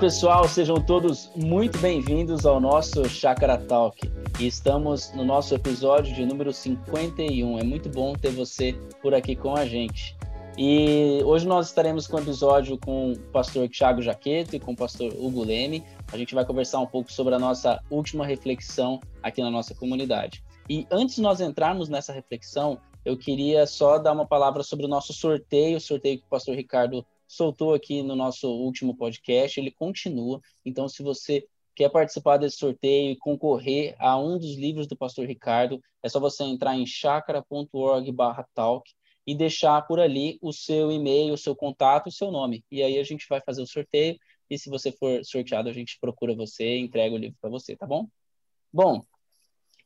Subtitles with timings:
[0.00, 4.12] Pessoal, sejam todos muito bem-vindos ao nosso Chakra Talk.
[4.38, 7.58] E estamos no nosso episódio de número 51.
[7.58, 10.14] É muito bom ter você por aqui com a gente.
[10.58, 14.76] E hoje nós estaremos com o episódio com o pastor Thiago Jaqueto e com o
[14.76, 15.82] pastor Hugo Leme.
[16.12, 20.44] A gente vai conversar um pouco sobre a nossa última reflexão aqui na nossa comunidade.
[20.68, 24.88] E antes de nós entrarmos nessa reflexão, eu queria só dar uma palavra sobre o
[24.88, 29.70] nosso sorteio, o sorteio que o pastor Ricardo soltou aqui no nosso último podcast, ele
[29.70, 30.40] continua.
[30.64, 35.26] Então, se você quer participar desse sorteio e concorrer a um dos livros do pastor
[35.26, 38.90] Ricardo, é só você entrar em chakra.org/talk
[39.26, 42.64] e deixar por ali o seu e-mail, o seu contato o seu nome.
[42.70, 45.98] E aí a gente vai fazer o sorteio e se você for sorteado, a gente
[46.00, 48.08] procura você e entrega o livro para você, tá bom?
[48.72, 49.02] Bom,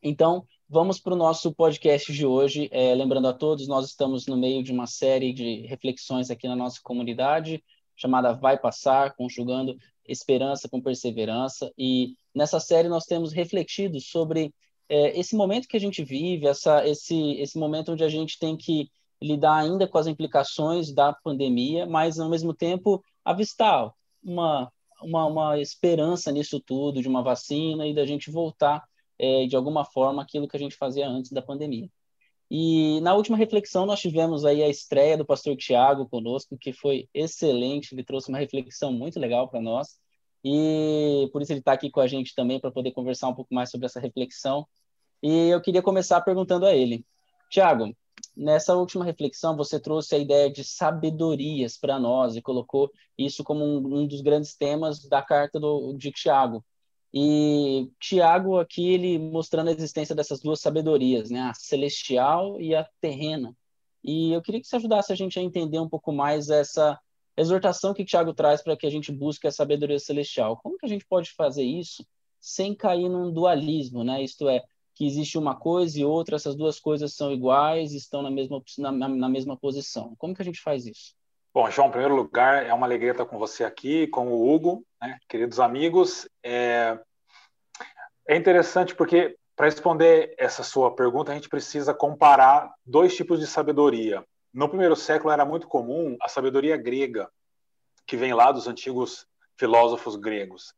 [0.02, 2.68] então vamos para o nosso podcast de hoje.
[2.70, 6.54] É, lembrando a todos, nós estamos no meio de uma série de reflexões aqui na
[6.54, 7.60] nossa comunidade,
[7.96, 11.72] chamada Vai Passar, conjugando esperança com perseverança.
[11.76, 14.54] E nessa série nós temos refletido sobre
[14.88, 18.56] é, esse momento que a gente vive, essa, esse, esse momento onde a gente tem
[18.56, 18.88] que
[19.20, 23.92] lidar ainda com as implicações da pandemia, mas ao mesmo tempo avistar
[24.22, 24.70] uma,
[25.02, 28.88] uma, uma esperança nisso tudo, de uma vacina e da gente voltar
[29.20, 31.88] é, de alguma forma aquilo que a gente fazia antes da pandemia.
[32.50, 37.08] E na última reflexão nós tivemos aí a estreia do pastor Tiago conosco, que foi
[37.14, 39.98] excelente, ele trouxe uma reflexão muito legal para nós.
[40.42, 43.54] E por isso ele está aqui com a gente também para poder conversar um pouco
[43.54, 44.66] mais sobre essa reflexão.
[45.22, 47.04] E eu queria começar perguntando a ele,
[47.50, 47.94] Tiago,
[48.34, 53.64] nessa última reflexão você trouxe a ideia de sabedorias para nós e colocou isso como
[53.64, 56.64] um, um, dos grandes temas da carta do, de Tiago.
[57.12, 62.88] E Tiago aqui ele mostrando a existência dessas duas sabedorias, né, a celestial e a
[63.00, 63.56] terrena.
[64.02, 66.98] E eu queria que você ajudasse a gente a entender um pouco mais essa
[67.36, 70.56] exortação que Tiago traz para que a gente busque a sabedoria celestial.
[70.56, 72.06] Como que a gente pode fazer isso
[72.40, 74.22] sem cair num dualismo, né?
[74.22, 74.62] Isto é,
[74.94, 78.92] que existe uma coisa e outra, essas duas coisas são iguais, estão na mesma, na,
[78.92, 80.14] na mesma posição.
[80.16, 81.14] Como que a gente faz isso?
[81.52, 84.84] Bom, João, em primeiro lugar, é uma alegria estar com você aqui, com o Hugo,
[85.02, 85.18] né?
[85.28, 86.28] queridos amigos.
[86.44, 86.96] É,
[88.28, 93.48] é interessante porque, para responder essa sua pergunta, a gente precisa comparar dois tipos de
[93.48, 94.24] sabedoria.
[94.54, 97.28] No primeiro século era muito comum a sabedoria grega,
[98.06, 99.26] que vem lá dos antigos
[99.58, 100.72] filósofos gregos.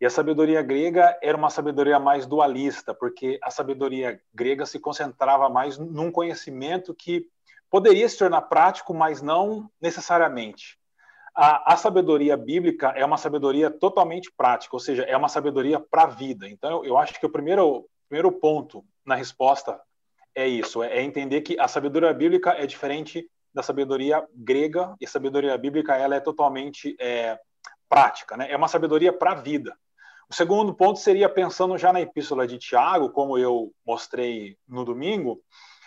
[0.00, 5.48] E a sabedoria grega era uma sabedoria mais dualista, porque a sabedoria grega se concentrava
[5.48, 7.30] mais num conhecimento que
[7.70, 10.78] poderia se tornar prático, mas não necessariamente.
[11.34, 16.04] A, a sabedoria bíblica é uma sabedoria totalmente prática, ou seja, é uma sabedoria para
[16.04, 16.48] a vida.
[16.48, 19.78] Então, eu, eu, acho que o primeiro, primeiro ponto na resposta
[20.34, 25.04] é isso: é, é entender que a sabedoria bíblica é diferente da sabedoria grega, e
[25.04, 27.38] a sabedoria bíblica ela é totalmente é,
[27.88, 28.50] prática, né?
[28.50, 29.76] é uma sabedoria para a vida.
[30.28, 35.40] O segundo ponto seria pensando já na epístola de Tiago, como eu mostrei no domingo,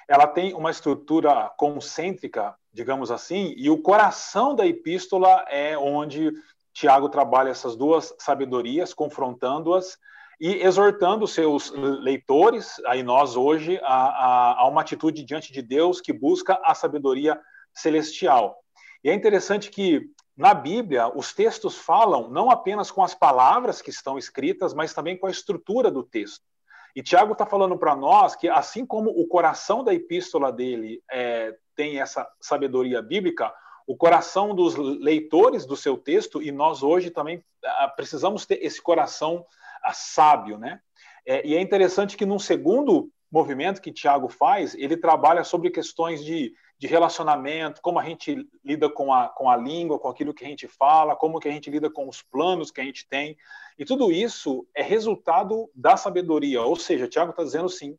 [0.09, 6.34] ela tem uma estrutura concêntrica, digamos assim, e o coração da epístola é onde
[6.74, 10.00] Tiago trabalha essas duas sabedorias, confrontando-as
[10.42, 16.02] e exortando seus leitores, aí nós hoje, a, a, a, uma atitude diante de Deus
[16.02, 17.40] que busca a sabedoria
[17.72, 18.58] celestial.
[19.03, 23.92] E é interessante que na Bíblia os textos falam não apenas com as palavras que
[23.92, 26.49] estão escritas, mas também com a estrutura do texto.
[26.95, 31.55] E Tiago está falando para nós que, assim como o coração da epístola dele é,
[31.75, 33.53] tem essa sabedoria bíblica,
[33.88, 38.81] o coração dos leitores do seu texto, e nós hoje também ah, precisamos ter esse
[38.81, 39.45] coração
[39.83, 40.79] ah, sábio, né?
[41.25, 46.23] É, e é interessante que num segundo movimento que Tiago faz, ele trabalha sobre questões
[46.23, 50.44] de, de relacionamento, como a gente lida com a, com a língua, com aquilo que
[50.44, 53.38] a gente fala, como que a gente lida com os planos que a gente tem.
[53.78, 56.62] E tudo isso é resultado da sabedoria.
[56.63, 57.97] Ou seja, Tiago está dizendo sim,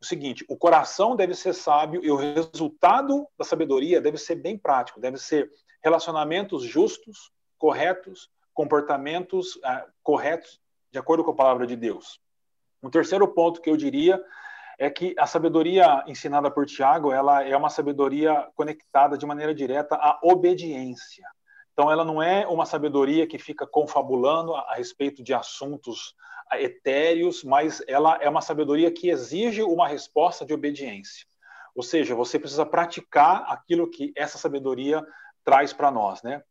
[0.00, 4.58] o seguinte: o coração deve ser sábio e o resultado da sabedoria deve ser bem
[4.58, 5.50] prático, deve ser
[5.82, 10.60] relacionamentos justos, corretos, comportamentos ah, corretos,
[10.90, 12.20] de acordo com a palavra de Deus.
[12.82, 14.22] Um terceiro ponto que eu diria
[14.78, 19.96] é que a sabedoria ensinada por Tiago, ela é uma sabedoria conectada de maneira direta
[19.96, 21.26] à obediência.
[21.72, 26.14] Então, ela não é uma sabedoria que fica confabulando a, respeito de assuntos
[26.54, 31.26] etéreos, mas ela é uma sabedoria que exige uma resposta de obediência.
[31.74, 35.02] Ou seja, você precisa praticar aquilo que essa sabedoria
[35.44, 36.42] traz para nós, né?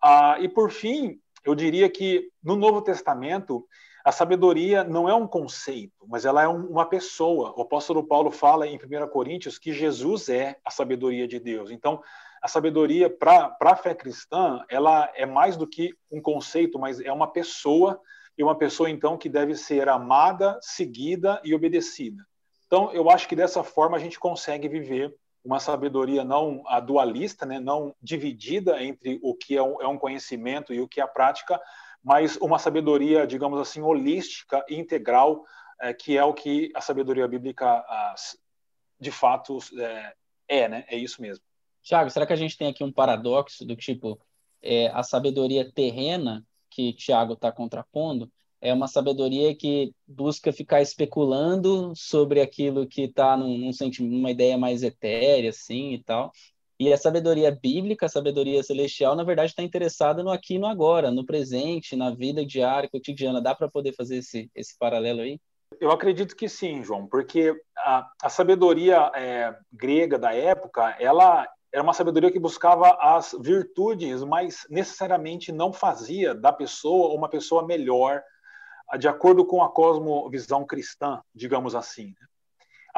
[0.00, 3.66] Ah, e por fim, eu diria que no Novo Testamento
[4.04, 7.52] a sabedoria não é um conceito, mas ela é um, uma pessoa.
[7.56, 11.70] O apóstolo Paulo fala em 1 Coríntios que Jesus é a sabedoria de Deus.
[11.70, 12.00] Então,
[12.40, 17.12] a sabedoria para a fé cristã, ela é mais do que um conceito, mas é
[17.12, 18.00] uma pessoa,
[18.36, 22.24] e uma pessoa, então, que deve ser amada, seguida e obedecida.
[22.66, 25.12] Então, eu acho que dessa forma a gente consegue viver
[25.44, 30.80] uma sabedoria não dualista, né, não dividida entre o que é um, é conhecimento e
[30.80, 31.60] o que é a prática,
[32.02, 35.44] mas uma sabedoria, digamos assim, holística e integral,
[35.80, 37.84] é, que é o que a sabedoria bíblica
[39.00, 40.14] de fato é,
[40.48, 40.84] é, né?
[40.88, 41.44] É isso mesmo.
[41.82, 44.20] Tiago, será que a gente tem aqui um paradoxo do tipo
[44.62, 48.30] é, a sabedoria terrena que Tiago está contrapondo
[48.60, 53.70] é uma sabedoria que busca ficar especulando sobre aquilo que está num, num
[54.00, 56.32] numa ideia mais etérea, assim e tal.
[56.80, 60.66] E a sabedoria bíblica, a sabedoria celestial, na verdade, está interessada no aqui e no
[60.66, 63.42] agora, no presente, na vida diária, cotidiana.
[63.42, 65.40] Dá para poder fazer esse, esse paralelo aí?
[65.80, 71.82] Eu acredito que sim, João, porque a, a sabedoria é, grega da época, ela era
[71.82, 78.22] uma sabedoria que buscava as virtudes, mas necessariamente não fazia da pessoa uma pessoa melhor,
[78.98, 82.14] de acordo com a cosmovisão cristã, digamos assim.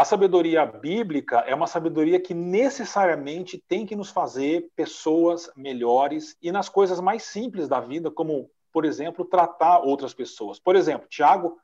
[0.00, 6.50] A sabedoria bíblica é uma sabedoria que necessariamente tem que nos fazer pessoas melhores e
[6.50, 10.58] nas coisas mais simples da vida, como, por exemplo, tratar outras pessoas.
[10.58, 11.58] Por exemplo, Tiago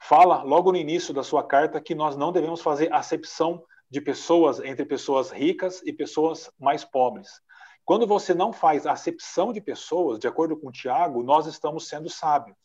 [0.00, 4.60] fala logo no início da sua carta que nós não devemos fazer acepção de pessoas
[4.60, 7.28] entre pessoas ricas e pessoas mais pobres.
[7.84, 12.56] Quando você não faz acepção de pessoas, de acordo com Tiago, nós estamos sendo sábios.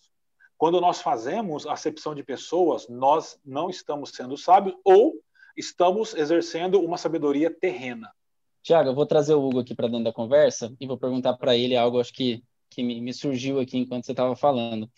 [0.60, 5.14] Quando nós fazemos acepção de pessoas, nós não estamos sendo sábios ou
[5.56, 8.12] estamos exercendo uma sabedoria terrena.
[8.62, 11.56] Tiago, eu vou trazer o Hugo aqui para dentro da conversa e vou perguntar para
[11.56, 14.92] ele algo acho que, que me, surgiu aqui enquanto você estava falando.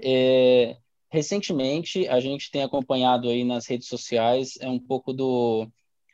[0.00, 0.78] É,
[1.10, 5.68] recentemente, a gente tem acompanhado aí nas redes sociais é um pouco do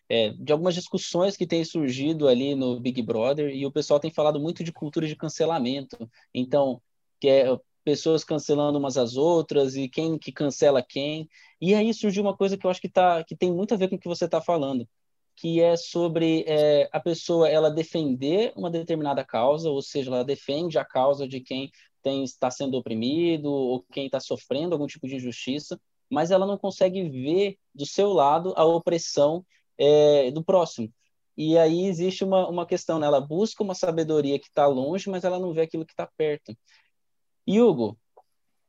[0.09, 4.11] é, de algumas discussões que têm surgido ali no Big Brother e o pessoal tem
[4.11, 6.11] falado muito de cultura de cancelamento.
[6.35, 6.83] Então,
[7.21, 11.27] que é pessoas cancelando umas às outras e quem que cancela quem.
[11.59, 13.89] E aí surgiu uma coisa que eu acho que, tá, que tem muito a ver
[13.89, 14.87] com o que você está falando,
[15.35, 20.79] que é sobre é, a pessoa ela defender uma determinada causa, ou seja, ela defende
[20.79, 21.71] a causa de quem
[22.03, 25.81] tem, está sendo oprimido ou quem está sofrendo algum tipo de injustiça,
[26.11, 29.43] mas ela não consegue ver do seu lado a opressão
[29.79, 30.93] é, do próximo.
[31.39, 33.07] E aí existe uma, uma questão, né?
[33.07, 36.55] ela busca uma sabedoria que está longe, mas ela não vê aquilo que está perto.
[37.49, 37.99] Hugo,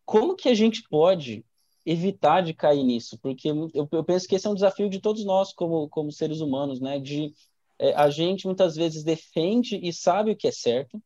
[0.05, 1.45] como que a gente pode
[1.85, 3.17] evitar de cair nisso?
[3.19, 6.39] Porque eu, eu, penso que esse é um desafio de todos nós como, como seres
[6.39, 6.99] humanos, né?
[6.99, 7.33] De
[7.77, 11.01] é, a gente muitas vezes defende e sabe o que é certo,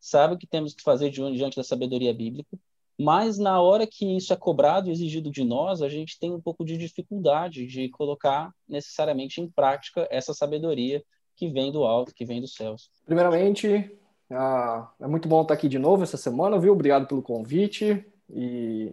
[0.00, 2.58] sabe o que temos que fazer diante da sabedoria bíblica,
[2.98, 6.40] mas na hora que isso é cobrado e exigido de nós, a gente tem um
[6.40, 11.02] pouco de dificuldade de colocar necessariamente em prática essa sabedoria
[11.36, 12.90] que vem do alto, que vem dos céus.
[13.04, 13.90] Primeiramente,
[14.30, 16.72] ah, é muito bom estar aqui de novo essa semana, viu?
[16.72, 18.92] Obrigado pelo convite e,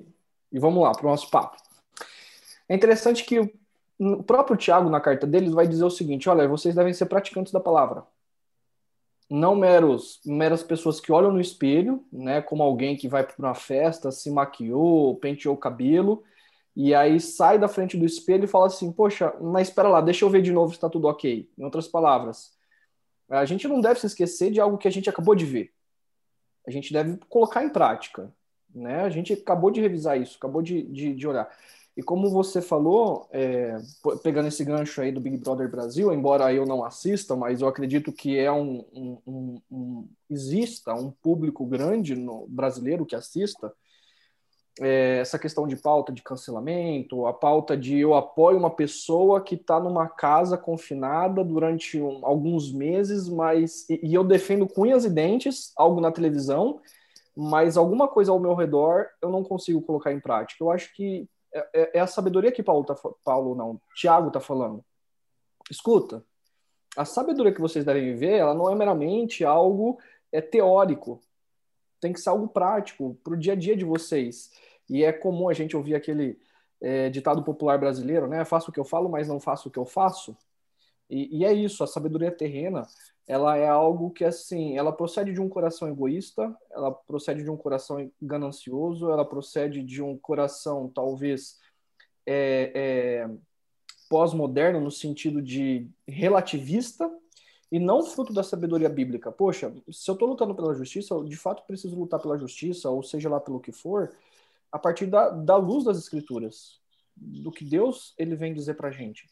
[0.51, 1.57] e vamos lá para o nosso papo.
[2.67, 3.53] É interessante que
[3.99, 7.53] o próprio Tiago, na carta deles, vai dizer o seguinte: olha, vocês devem ser praticantes
[7.53, 8.03] da palavra.
[9.29, 13.55] Não meros, meras pessoas que olham no espelho, né, como alguém que vai para uma
[13.55, 16.21] festa, se maquiou, penteou o cabelo,
[16.75, 20.25] e aí sai da frente do espelho e fala assim: Poxa, mas espera lá, deixa
[20.25, 21.49] eu ver de novo se está tudo ok.
[21.57, 22.53] Em outras palavras,
[23.39, 25.71] a gente não deve se esquecer de algo que a gente acabou de ver.
[26.67, 28.31] A gente deve colocar em prática.
[28.73, 29.01] Né?
[29.01, 31.49] A gente acabou de revisar isso, acabou de, de, de olhar.
[31.95, 33.77] E como você falou, é,
[34.23, 38.13] pegando esse gancho aí do Big Brother Brasil, embora eu não assista, mas eu acredito
[38.13, 43.73] que é um, um, um, um exista um público grande no brasileiro que assista,
[44.79, 49.55] é, essa questão de pauta de cancelamento, a pauta de eu apoio uma pessoa que
[49.55, 55.03] está numa casa confinada durante um, alguns meses, mas e, e, eu defendo com unhas
[55.03, 56.79] e dentes algo na televisão,
[57.35, 60.63] mas alguma coisa ao meu redor eu não consigo colocar em prática.
[60.63, 64.39] Eu acho que é, é, é a sabedoria que Paulo, tá, Paulo não, Tiago está
[64.39, 64.83] falando.
[65.69, 66.23] Escuta,
[66.95, 69.97] a sabedoria que vocês devem viver, ela não é meramente algo
[70.31, 71.21] é teórico,
[72.01, 74.51] tem que ser algo prático para o dia a dia de vocês.
[74.89, 76.37] E é comum a gente ouvir aquele
[76.81, 78.43] é, ditado popular brasileiro, né?
[78.43, 80.35] Faço o que eu falo, mas não faço o que eu faço.
[81.09, 82.87] E, e, é isso, a sabedoria terrena,
[83.27, 87.57] ela é algo que, assim, ela procede de um coração egoísta, ela procede de um
[87.57, 91.59] coração ganancioso, ela procede de um coração, talvez,
[92.25, 93.29] é, é,
[94.09, 97.09] pós-moderno, no sentido de relativista,
[97.71, 99.31] e não fruto da sabedoria bíblica.
[99.31, 103.01] Poxa, se eu estou lutando pela justiça, eu de fato preciso lutar pela justiça, ou
[103.01, 104.13] seja lá pelo que for,
[104.71, 106.79] a partir da, da luz das escrituras,
[107.15, 109.29] do que Deus ele vem dizer para a gente.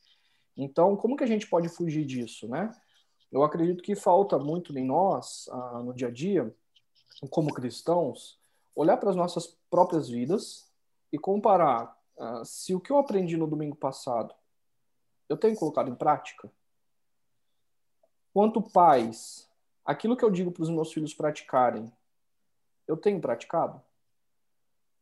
[0.55, 2.71] Então, como que a gente pode fugir disso, né?
[3.31, 6.53] Eu acredito que falta muito em nós, ah, no dia a dia,
[7.29, 8.39] como cristãos,
[8.75, 10.69] olhar para as nossas próprias vidas
[11.11, 14.33] e comparar ah, se o que eu aprendi no domingo passado
[15.29, 16.51] eu tenho colocado em prática.
[18.33, 19.49] Quanto pais,
[19.85, 21.91] aquilo que eu digo para os meus filhos praticarem,
[22.87, 23.81] eu tenho praticado?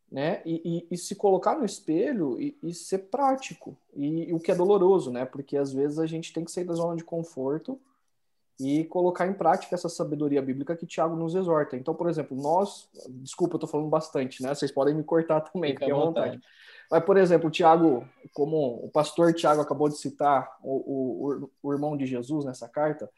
[0.10, 0.42] Né?
[0.46, 3.78] E, e, e se colocar no espelho e, e ser prático.
[3.94, 5.26] E, o que é doloroso, né?
[5.26, 7.80] Porque às vezes a gente tem que sair da zona de conforto
[8.60, 11.76] e colocar em prática essa sabedoria bíblica que Tiago nos exorta.
[11.76, 14.56] Então, por exemplo, nós, desculpa, eu estou falando bastante, né?
[14.56, 16.38] Vocês podem me cortar também, fique à vontade.
[16.38, 16.44] vontade.
[16.90, 21.74] Mas, por exemplo, o Tiago, como o pastor Tiago acabou de citar, o, o, o
[21.74, 23.10] irmão de Jesus nessa carta,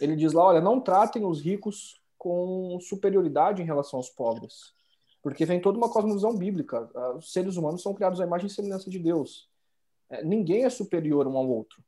[0.00, 4.74] ele diz lá: olha, não tratem os ricos com superioridade em relação aos pobres,
[5.22, 6.88] porque vem toda uma cosmovisão bíblica.
[7.16, 9.48] Os seres humanos são criados à imagem e semelhança de Deus.
[10.10, 11.82] É, ninguém é superior um ao outro.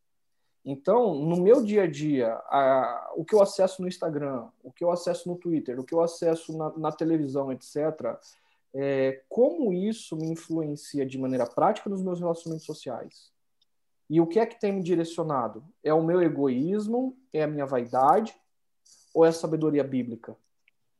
[0.64, 4.84] Então, no meu dia a dia, a, o que eu acesso no Instagram, o que
[4.84, 8.18] eu acesso no Twitter, o que eu acesso na, na televisão, etc.,
[8.74, 13.30] é, como isso me influencia de maneira prática nos meus relacionamentos sociais?
[14.08, 15.64] E o que é que tem me direcionado?
[15.84, 17.16] É o meu egoísmo?
[17.32, 18.34] É a minha vaidade?
[19.14, 20.36] Ou é a sabedoria bíblica?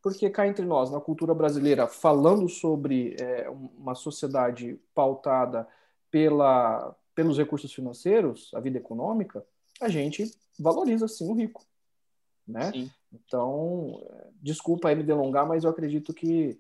[0.03, 5.69] Porque cá entre nós, na cultura brasileira, falando sobre é, uma sociedade pautada
[6.11, 9.45] pela, pelos recursos financeiros, a vida econômica,
[9.81, 11.65] a gente valoriza sim o rico,
[12.47, 12.73] né?
[12.73, 12.91] Sim.
[13.13, 14.03] Então,
[14.41, 16.59] desculpa aí me delongar, mas eu acredito que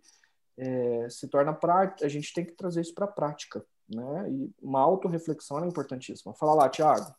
[0.61, 4.31] é, se torna prática, a gente tem que trazer isso para a prática, né?
[4.31, 6.35] E uma autorreflexão é importantíssima.
[6.35, 7.15] Fala lá, Tiago.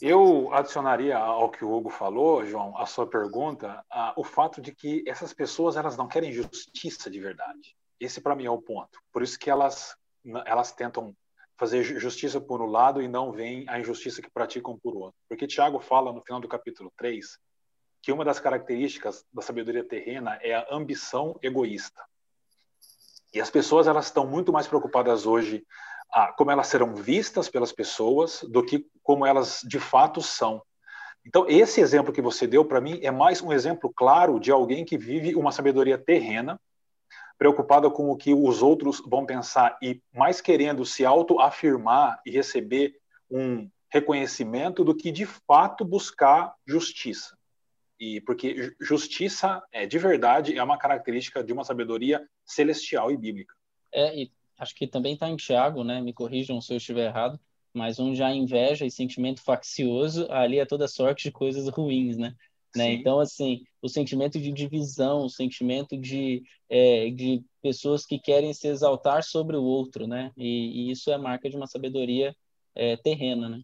[0.00, 4.72] Eu adicionaria ao que o Hugo falou, João, a sua pergunta, a, o fato de
[4.74, 7.76] que essas pessoas elas não querem justiça de verdade.
[8.00, 8.98] Esse para mim é o ponto.
[9.12, 9.96] Por isso que elas
[10.44, 11.16] elas tentam
[11.56, 15.18] fazer justiça por um lado e não veem a injustiça que praticam por outro.
[15.28, 17.38] Porque Tiago fala no final do capítulo 3
[18.02, 22.02] que uma das características da sabedoria terrena é a ambição egoísta.
[23.34, 25.64] E as pessoas elas estão muito mais preocupadas hoje
[26.10, 30.62] a como elas serão vistas pelas pessoas do que como elas de fato são.
[31.24, 34.84] Então, esse exemplo que você deu para mim é mais um exemplo claro de alguém
[34.84, 36.58] que vive uma sabedoria terrena,
[37.36, 42.94] preocupada com o que os outros vão pensar e mais querendo se autoafirmar e receber
[43.30, 47.37] um reconhecimento do que de fato buscar justiça.
[47.98, 53.54] E porque justiça é de verdade é uma característica de uma sabedoria celestial e bíblica.
[53.92, 56.00] É, e acho que também está em Tiago, né?
[56.00, 57.40] Me corrijam se eu estiver errado,
[57.72, 62.34] mas onde há inveja e sentimento faccioso, ali é toda sorte de coisas ruins, né?
[62.76, 62.92] Né?
[62.92, 68.68] Então, assim, o sentimento de divisão, o sentimento de, é, de pessoas que querem se
[68.68, 70.30] exaltar sobre o outro, né?
[70.36, 72.36] E, e isso é marca de uma sabedoria
[72.74, 73.62] é, terrena, né?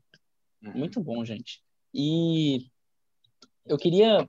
[0.62, 0.72] Uhum.
[0.78, 1.62] Muito bom, gente.
[1.92, 2.66] E
[3.66, 4.28] eu queria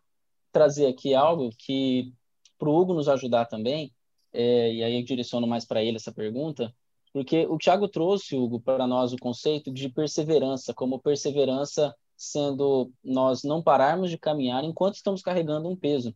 [0.52, 2.14] trazer aqui algo que,
[2.58, 3.94] para o Hugo nos ajudar também,
[4.32, 6.74] é, e aí eu direciono mais para ele essa pergunta,
[7.14, 13.44] porque o Tiago trouxe, Hugo, para nós o conceito de perseverança, como perseverança sendo nós
[13.44, 16.16] não pararmos de caminhar enquanto estamos carregando um peso.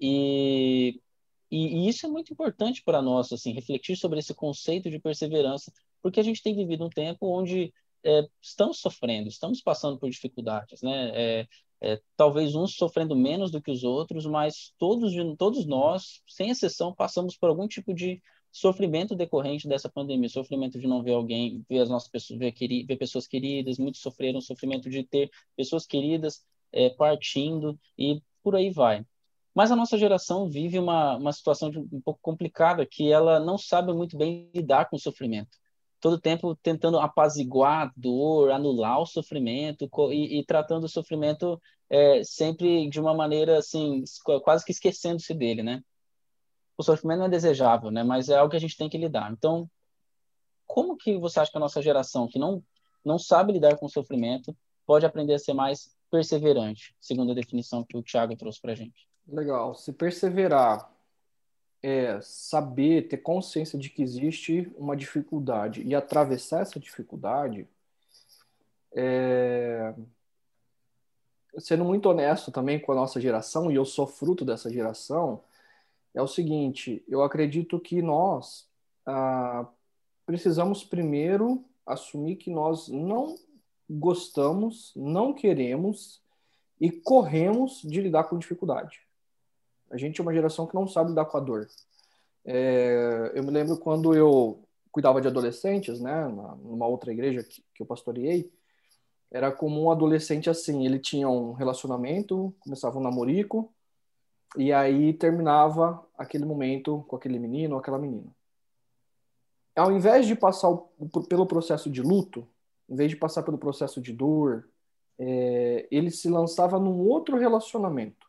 [0.00, 1.00] E,
[1.50, 5.72] e, e isso é muito importante para nós, assim, refletir sobre esse conceito de perseverança,
[6.02, 7.72] porque a gente tem vivido um tempo onde
[8.02, 11.10] é, estamos sofrendo, estamos passando por dificuldades, né?
[11.14, 11.48] É,
[11.84, 16.94] é, talvez uns sofrendo menos do que os outros, mas todos, todos nós, sem exceção,
[16.94, 21.80] passamos por algum tipo de sofrimento decorrente dessa pandemia, sofrimento de não ver alguém, ver
[21.80, 26.42] as nossas pessoas, ver, queri, ver pessoas queridas, muitos sofreram sofrimento de ter pessoas queridas
[26.72, 29.04] é, partindo e por aí vai.
[29.54, 33.58] Mas a nossa geração vive uma, uma situação de, um pouco complicada, que ela não
[33.58, 35.58] sabe muito bem lidar com o sofrimento.
[36.04, 41.58] Todo tempo tentando apaziguar a dor, anular o sofrimento e, e tratando o sofrimento
[41.88, 44.04] é, sempre de uma maneira assim,
[44.42, 45.82] quase que esquecendo-se dele, né?
[46.76, 48.02] o sofrimento não é desejável, né?
[48.02, 49.32] Mas é algo que a gente tem que lidar.
[49.32, 49.70] Então,
[50.66, 52.62] como que você acha que a nossa geração, que não
[53.04, 54.56] não sabe lidar com o sofrimento,
[54.86, 59.06] pode aprender a ser mais perseverante, segundo a definição que o Tiago trouxe para gente?
[59.28, 59.74] Legal.
[59.74, 60.90] Se perseverar
[61.86, 67.68] é saber, ter consciência de que existe uma dificuldade e atravessar essa dificuldade,
[68.94, 69.92] é...
[71.58, 75.42] sendo muito honesto também com a nossa geração, e eu sou fruto dessa geração,
[76.14, 78.66] é o seguinte: eu acredito que nós
[79.04, 79.66] ah,
[80.24, 83.36] precisamos primeiro assumir que nós não
[83.90, 86.22] gostamos, não queremos
[86.80, 89.03] e corremos de lidar com dificuldade.
[89.90, 91.68] A gente é uma geração que não sabe lidar com a dor.
[92.44, 94.62] É, eu me lembro quando eu
[94.92, 96.28] cuidava de adolescentes, né,
[96.62, 98.52] numa outra igreja que, que eu pastoreei,
[99.30, 103.74] era comum um adolescente assim, ele tinha um relacionamento, começava um namorico,
[104.56, 108.30] e aí terminava aquele momento com aquele menino ou aquela menina.
[109.74, 110.76] Ao invés de passar
[111.28, 112.46] pelo processo de luto,
[112.88, 114.68] em vez de passar pelo processo de dor,
[115.18, 118.23] é, ele se lançava num outro relacionamento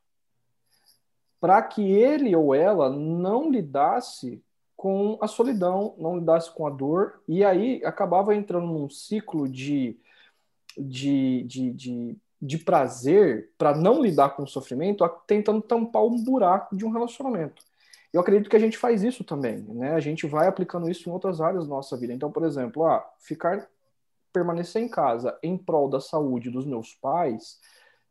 [1.45, 4.43] para que ele ou ela não lidasse
[4.75, 9.95] com a solidão, não lidasse com a dor, e aí acabava entrando num ciclo de,
[10.75, 16.75] de, de, de, de prazer para não lidar com o sofrimento, tentando tampar um buraco
[16.75, 17.61] de um relacionamento.
[18.11, 19.93] Eu acredito que a gente faz isso também, né?
[19.93, 22.11] A gente vai aplicando isso em outras áreas da nossa vida.
[22.11, 23.69] Então, por exemplo, ah, ficar
[24.33, 27.59] permanecer em casa em prol da saúde dos meus pais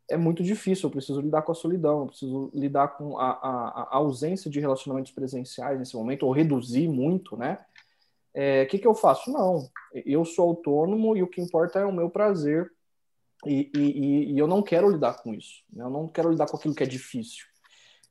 [0.09, 0.87] é muito difícil.
[0.87, 4.59] Eu preciso lidar com a solidão, eu preciso lidar com a, a, a ausência de
[4.59, 7.57] relacionamentos presenciais nesse momento, ou reduzir muito, né?
[8.33, 9.31] O é, que, que eu faço?
[9.31, 12.69] Não, eu sou autônomo e o que importa é o meu prazer
[13.45, 15.63] e, e, e eu não quero lidar com isso.
[15.71, 15.83] Né?
[15.85, 17.45] Eu não quero lidar com aquilo que é difícil.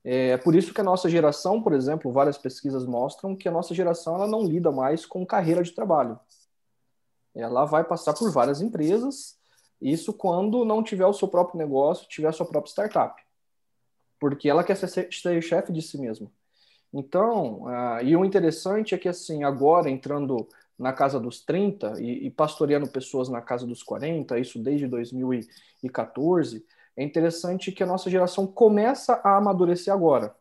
[0.02, 3.74] É por isso que a nossa geração, por exemplo, várias pesquisas mostram que a nossa
[3.74, 6.18] geração ela não lida mais com carreira de trabalho.
[7.34, 9.38] Ela vai passar por várias empresas
[9.84, 13.22] isso quando não tiver o seu próprio negócio, tiver a sua própria startup.
[14.18, 16.30] Porque ela quer ser, ser chefe de si mesma.
[16.90, 20.48] Então, uh, e o interessante é que, assim, agora entrando
[20.78, 26.64] na casa dos 30 e, e, pastoreando pessoas na casa dos 40, isso desde 2014,
[26.96, 30.34] é interessante que a nossa geração começa a amadurecer agora.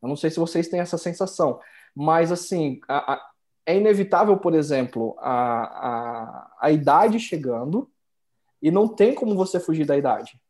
[0.00, 1.60] Eu não sei se vocês têm essa sensação,
[1.94, 3.30] mas, assim, a, a,
[3.70, 7.90] é inevitável, por exemplo, a, a, a idade chegando
[8.60, 10.40] e não tem como você fugir da idade.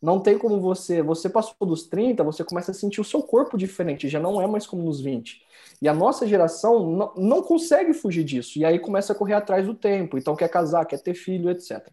[0.00, 1.02] Não tem como você.
[1.02, 4.46] Você passou dos 30, você começa a sentir o seu corpo diferente, já não é
[4.46, 5.42] mais como nos 20.
[5.80, 8.58] E a nossa geração não, não consegue fugir disso.
[8.58, 10.16] E aí começa a correr atrás do tempo.
[10.16, 11.88] Então quer casar, quer ter filho, etc.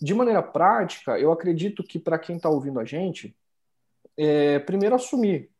[0.00, 3.36] De maneira prática, eu acredito que para quem está ouvindo a gente,
[4.16, 5.50] é, primeiro assumir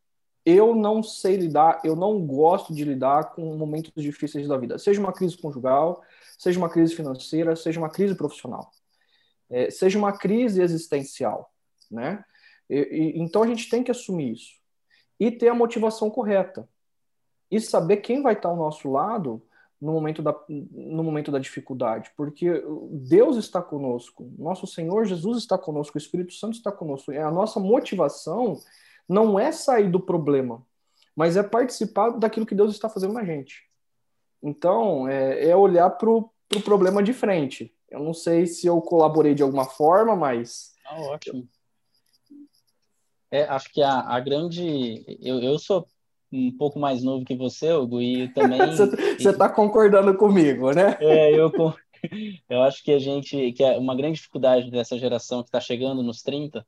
[0.44, 5.00] eu não sei lidar, eu não gosto de lidar com momentos difíceis da vida, seja
[5.00, 6.02] uma crise conjugal,
[6.38, 8.70] seja uma crise financeira, seja uma crise profissional,
[9.50, 11.52] é, seja uma crise existencial,
[11.90, 12.24] né?
[12.68, 14.54] E, e, então a gente tem que assumir isso
[15.18, 16.68] e ter a motivação correta
[17.50, 19.42] e saber quem vai estar ao nosso lado
[19.80, 25.56] no momento da, no momento da dificuldade, porque Deus está conosco, nosso Senhor Jesus está
[25.56, 28.60] conosco, o Espírito Santo está conosco, é a nossa motivação
[29.10, 30.64] não é sair do problema,
[31.16, 33.68] mas é participar daquilo que Deus está fazendo na gente.
[34.40, 37.72] Então, é, é olhar para o pro problema de frente.
[37.88, 40.72] Eu não sei se eu colaborei de alguma forma, mas.
[40.86, 41.48] Ah, ótimo.
[43.30, 45.04] É, acho que a, a grande.
[45.20, 45.86] Eu, eu sou
[46.32, 48.58] um pouco mais novo que você, Hugo, e também.
[49.16, 50.96] você está concordando comigo, né?
[51.00, 51.52] É, eu,
[52.48, 53.52] eu acho que a gente.
[53.52, 56.66] que é uma grande dificuldade dessa geração que está chegando nos 30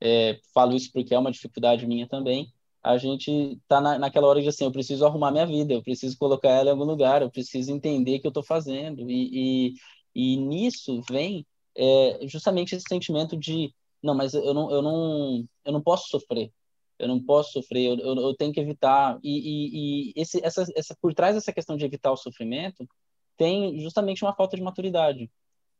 [0.00, 3.30] é, falo isso porque é uma dificuldade minha também, a gente
[3.62, 6.70] está na, naquela hora de assim, eu preciso arrumar minha vida, eu preciso colocar ela
[6.70, 9.10] em algum lugar, eu preciso entender o que eu estou fazendo.
[9.10, 9.74] E, e,
[10.14, 15.72] e, nisso vem é, justamente esse sentimento de, não, mas eu não, eu não, eu
[15.72, 16.50] não posso sofrer,
[16.98, 19.18] eu não posso sofrer, eu, eu, eu tenho que evitar.
[19.22, 22.88] E, e, e, esse, essa, essa, por trás dessa questão de evitar o sofrimento,
[23.36, 25.30] tem justamente uma falta de maturidade.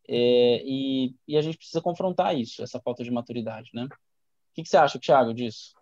[0.08, 3.88] É, e, e a gente precisa confrontar isso, essa falta de maturidade, né?
[4.50, 5.74] O que, que você acha, Thiago, disso?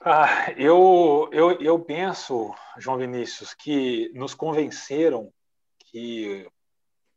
[0.00, 5.32] Ah, eu, eu, eu penso, João Vinícius, que nos convenceram
[5.78, 6.46] que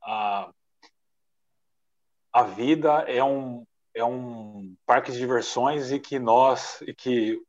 [0.02, 0.52] a,
[2.34, 7.40] a vida é um, é um parque de diversões e que nós e que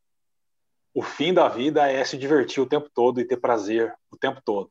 [0.92, 4.42] o fim da vida é se divertir o tempo todo e ter prazer o tempo
[4.44, 4.70] todo.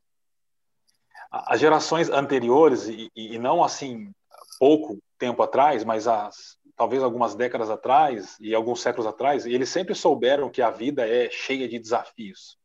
[1.30, 4.12] As gerações anteriores, e, e não assim
[4.60, 9.94] pouco tempo atrás, mas as talvez algumas décadas atrás e alguns séculos atrás, eles sempre
[9.94, 12.58] souberam que a vida é cheia de desafios.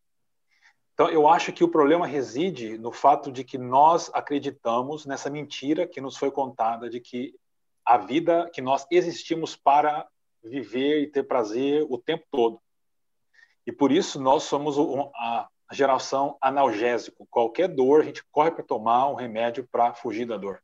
[0.96, 5.86] Então, eu acho que o problema reside no fato de que nós acreditamos nessa mentira
[5.86, 7.36] que nos foi contada de que
[7.86, 10.08] a vida, que nós existimos para
[10.44, 12.60] viver e ter prazer o tempo todo.
[13.68, 14.80] E por isso nós somos
[15.14, 17.28] a geração analgésico.
[17.30, 20.60] Qualquer dor, a gente corre para tomar um remédio para fugir da dor.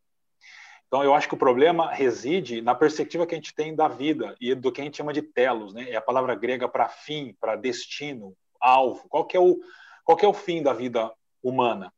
[0.93, 4.35] Então, eu acho que o problema reside na perspectiva que a gente tem da vida
[4.39, 5.89] e do que a gente chama de telos, né?
[5.89, 9.09] É a palavra grega para fim, para destino, alvo.
[9.09, 9.59] Qual que, é o,
[10.05, 11.91] qual que é o fim da vida humana?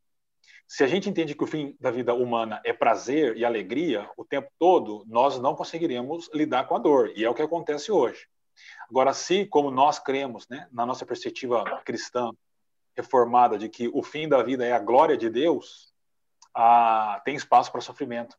[0.65, 4.23] Se a gente entende que o fim da vida humana é prazer e alegria o
[4.23, 7.11] tempo todo, nós não conseguiremos lidar com a dor.
[7.17, 8.25] E é o que acontece hoje.
[8.89, 12.31] Agora, se, como nós cremos, né, na nossa perspectiva cristã
[12.95, 15.93] reformada, de que o fim da vida é a glória de Deus,
[16.53, 18.37] ah, tem espaço para sofrimento,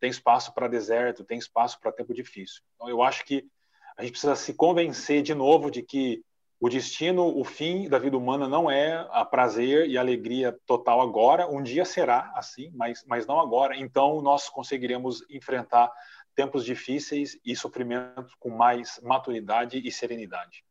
[0.00, 2.62] tem espaço para deserto, tem espaço para tempo difícil.
[2.74, 3.46] Então, eu acho que
[3.96, 6.22] a gente precisa se convencer de novo de que
[6.60, 11.48] o destino, o fim da vida humana não é a prazer e alegria total agora.
[11.48, 13.76] Um dia será assim, mas, mas não agora.
[13.76, 15.90] Então, nós conseguiremos enfrentar
[16.34, 20.64] tempos difíceis e sofrimentos com mais maturidade e serenidade.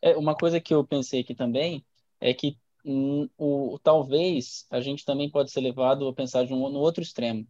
[0.00, 1.84] É, uma coisa que eu pensei aqui também
[2.20, 6.68] é que hum, o, talvez a gente também pode ser levado a pensar de um,
[6.68, 7.46] no outro extremo,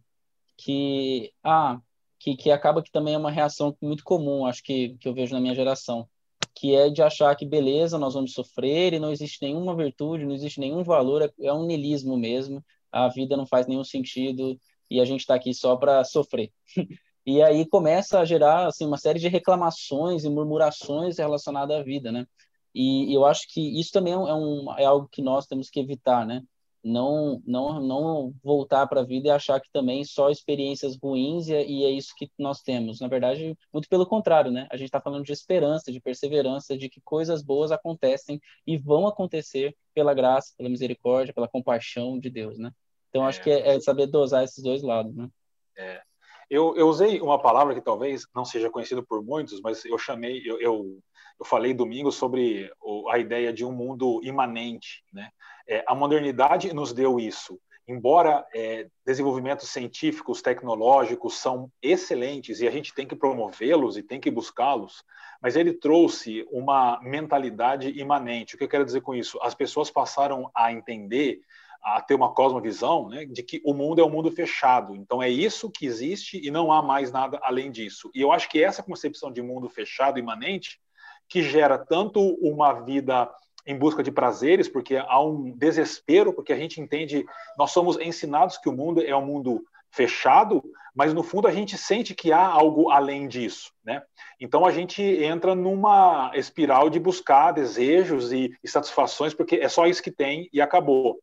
[0.57, 1.79] que ah,
[2.23, 5.33] que, que acaba que também é uma reação muito comum, acho que, que eu vejo
[5.33, 6.07] na minha geração,
[6.55, 10.33] que é de achar que beleza, nós vamos sofrer e não existe nenhuma virtude, não
[10.33, 14.57] existe nenhum valor, é, é um nilismo mesmo, a vida não faz nenhum sentido
[14.89, 16.51] e a gente está aqui só para sofrer.
[17.25, 22.09] e aí começa a gerar assim uma série de reclamações e murmurações relacionadas à vida,
[22.09, 22.25] né?
[22.73, 26.25] E eu acho que isso também é, um, é algo que nós temos que evitar,
[26.25, 26.41] né?
[26.83, 31.53] Não, não, não voltar para a vida e achar que também só experiências ruins e,
[31.53, 32.99] e, é isso que nós temos.
[32.99, 34.67] Na verdade, muito pelo contrário, né?
[34.69, 39.07] A gente está falando de esperança, de perseverança, de que coisas boas acontecem e vão
[39.07, 42.71] acontecer pela graça, pela misericórdia, pela compaixão de Deus, né?
[43.09, 45.29] Então, acho é, que é, é saber dosar esses dois lados, né?
[45.77, 46.01] É.
[46.49, 50.41] Eu, eu usei uma palavra que talvez não seja conhecida por muitos, mas eu chamei,
[50.45, 51.01] eu, eu
[51.39, 52.71] eu falei domingo sobre
[53.09, 55.03] a ideia de um mundo imanente.
[55.11, 55.29] Né?
[55.67, 57.59] É, a modernidade nos deu isso.
[57.87, 64.21] Embora é, desenvolvimentos científicos, tecnológicos são excelentes e a gente tem que promovê-los e tem
[64.21, 65.03] que buscá-los,
[65.41, 68.55] mas ele trouxe uma mentalidade imanente.
[68.55, 69.37] O que eu quero dizer com isso?
[69.41, 71.41] As pessoas passaram a entender
[71.83, 74.95] a ter uma cosmovisão né, de que o mundo é um mundo fechado.
[74.95, 78.09] Então é isso que existe e não há mais nada além disso.
[78.15, 80.79] E eu acho que essa concepção de mundo fechado, imanente,
[81.27, 83.29] que gera tanto uma vida
[83.65, 87.25] em busca de prazeres, porque há um desespero, porque a gente entende,
[87.57, 90.63] nós somos ensinados que o mundo é um mundo fechado,
[90.95, 94.01] mas no fundo a gente sente que há algo além disso, né?
[94.39, 99.85] Então a gente entra numa espiral de buscar desejos e, e satisfações, porque é só
[99.85, 101.19] isso que tem e acabou.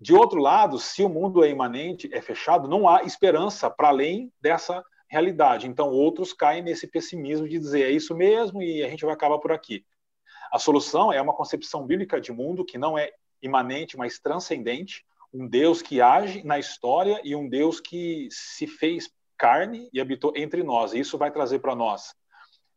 [0.00, 4.32] De outro lado, se o mundo é imanente, é fechado, não há esperança para além
[4.40, 5.66] dessa realidade.
[5.66, 9.38] Então, outros caem nesse pessimismo de dizer é isso mesmo e a gente vai acabar
[9.38, 9.84] por aqui.
[10.52, 15.46] A solução é uma concepção bíblica de mundo que não é imanente, mas transcendente, um
[15.46, 20.62] Deus que age na história e um Deus que se fez carne e habitou entre
[20.62, 20.92] nós.
[20.92, 22.14] E isso vai trazer para nós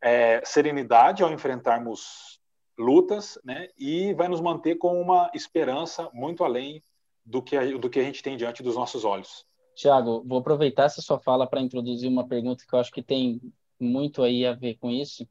[0.02, 2.40] é, serenidade ao enfrentarmos
[2.78, 3.68] lutas, né?
[3.78, 6.82] E vai nos manter com uma esperança muito além
[7.26, 9.46] do que a, do que a gente tem diante dos nossos olhos.
[9.76, 13.40] Tiago, vou aproveitar essa sua fala para introduzir uma pergunta que eu acho que tem
[13.80, 15.28] muito aí a ver com isso,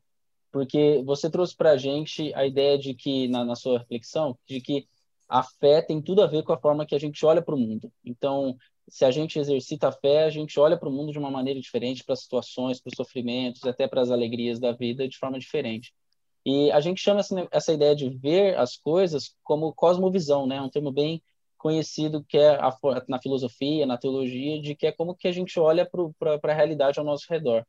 [0.51, 4.61] porque você trouxe para a gente a ideia de que, na, na sua reflexão, de
[4.61, 4.89] que
[5.29, 7.59] a fé tem tudo a ver com a forma que a gente olha para o
[7.59, 7.93] mundo.
[8.05, 8.57] Então,
[8.89, 11.61] se a gente exercita a fé, a gente olha para o mundo de uma maneira
[11.61, 15.39] diferente, para as situações, para os sofrimentos, até para as alegrias da vida de forma
[15.39, 15.95] diferente.
[16.45, 20.61] E a gente chama essa, essa ideia de ver as coisas como cosmovisão, né?
[20.61, 21.23] Um termo bem
[21.57, 25.61] conhecido que é a, na filosofia, na teologia, de que é como que a gente
[25.61, 27.65] olha para a realidade ao nosso redor.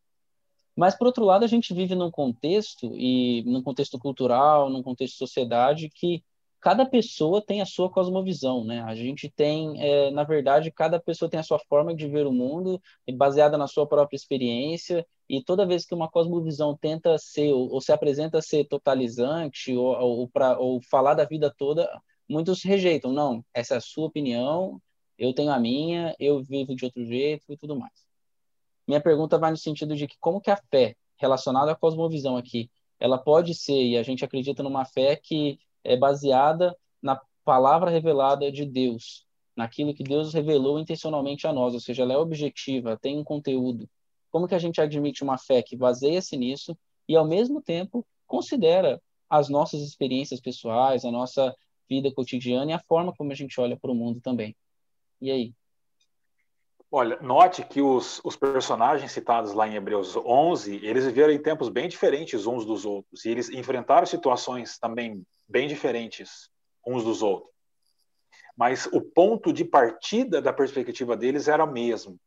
[0.75, 5.13] Mas, por outro lado, a gente vive num contexto, e num contexto cultural, num contexto
[5.13, 6.23] de sociedade, que
[6.62, 8.81] cada pessoa tem a sua cosmovisão, né?
[8.84, 12.31] A gente tem, é, na verdade, cada pessoa tem a sua forma de ver o
[12.31, 12.79] mundo,
[13.15, 17.81] baseada na sua própria experiência, e toda vez que uma cosmovisão tenta ser, ou, ou
[17.81, 21.89] se apresenta ser totalizante, ou, ou, pra, ou falar da vida toda,
[22.29, 23.12] muitos rejeitam.
[23.12, 24.79] Não, essa é a sua opinião,
[25.17, 28.11] eu tenho a minha, eu vivo de outro jeito e tudo mais.
[28.88, 32.70] Minha pergunta vai no sentido de que como que a fé relacionada à cosmovisão aqui,
[33.00, 38.52] ela pode ser, e a gente acredita numa fé que é baseada na palavra revelada
[38.52, 43.17] de Deus, naquilo que Deus revelou intencionalmente a nós, ou seja, ela é objetiva, tem
[43.17, 43.89] um conteúdo.
[44.32, 49.02] Como que a gente admite uma fé que baseia-se nisso e, ao mesmo tempo, considera
[49.30, 51.56] as nossas experiências pessoais, a nossa
[51.89, 54.56] vida cotidiana e a forma como a gente olha para o mundo também.
[55.20, 55.54] E aí?
[56.93, 61.69] Olha, note que os, os, personagens citados lá em Hebreus 11, eles viveram em tempos
[61.69, 66.49] bem diferentes uns dos outros, e eles enfrentaram situações também bem diferentes
[66.86, 67.49] uns dos outros.
[68.58, 72.19] Mas o ponto de partida da perspectiva deles era o mesmo.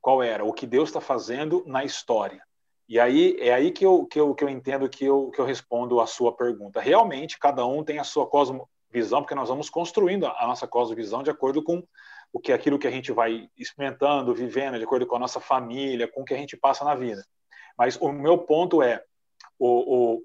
[0.00, 0.44] Qual era?
[0.44, 2.40] O que Deus está fazendo na história.
[2.88, 5.44] E aí é aí que eu, que eu, que eu entendo que eu, que eu
[5.44, 6.80] respondo a sua pergunta.
[6.80, 11.20] Realmente, cada um tem a sua cosmo, visão, porque nós vamos construindo a nossa cosmovisão
[11.20, 11.82] de acordo com
[12.34, 16.08] o que aquilo que a gente vai experimentando, vivendo, de acordo com a nossa família,
[16.08, 17.24] com o que a gente passa na vida.
[17.78, 19.04] Mas o meu ponto é
[19.56, 20.22] o, o,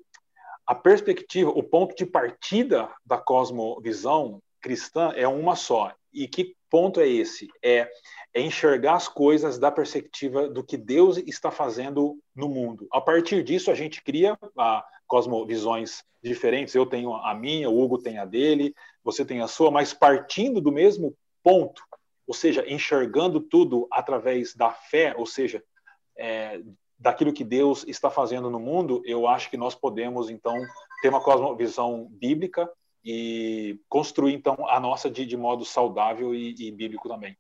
[0.65, 5.93] a perspectiva, o ponto de partida da cosmovisão cristã é uma só.
[6.11, 7.47] E que ponto é esse?
[7.63, 7.87] É,
[8.33, 12.87] é enxergar as coisas da perspectiva do que Deus está fazendo no mundo.
[12.91, 16.73] A partir disso, a gente cria a cosmovisões diferentes.
[16.73, 20.59] Eu tenho a minha, o Hugo tem a dele, você tem a sua, mas partindo
[20.59, 21.83] do mesmo ponto,
[22.29, 25.63] ou seja, enxergando tudo através da fé, ou seja,
[26.15, 26.61] é,
[26.95, 30.53] daquilo que Deus está fazendo no mundo, eu acho que nós podemos, então,
[31.01, 32.69] ter uma cosmovisão bíblica
[33.03, 37.35] e construir, então, a nossa de, de modo saudável e, e bíblico também.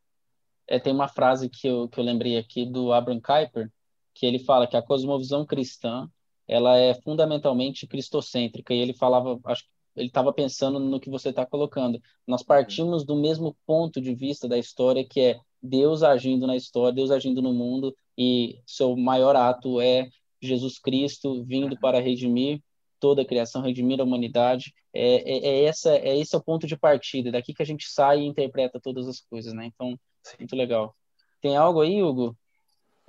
[0.67, 3.71] É, tem uma frase que eu, que eu lembrei aqui do Abraham Kuyper,
[4.15, 6.09] que ele fala que a cosmovisão cristã
[6.47, 9.65] ela é fundamentalmente cristocêntrica, e ele falava, acho
[9.99, 12.01] ele estava pensando no que você está colocando.
[12.25, 16.93] Nós partimos do mesmo ponto de vista da história, que é Deus agindo na história,
[16.93, 20.09] Deus agindo no mundo, e seu maior ato é
[20.41, 22.61] Jesus Cristo vindo para redimir
[22.99, 24.73] toda a criação, redimir a humanidade.
[24.93, 27.29] É, é, é essa, é esse é o ponto de partida.
[27.29, 29.65] É daqui que a gente sai e interpreta todas as coisas, né?
[29.65, 29.97] Então,
[30.37, 30.95] muito legal.
[31.41, 32.35] Tem algo aí, Hugo,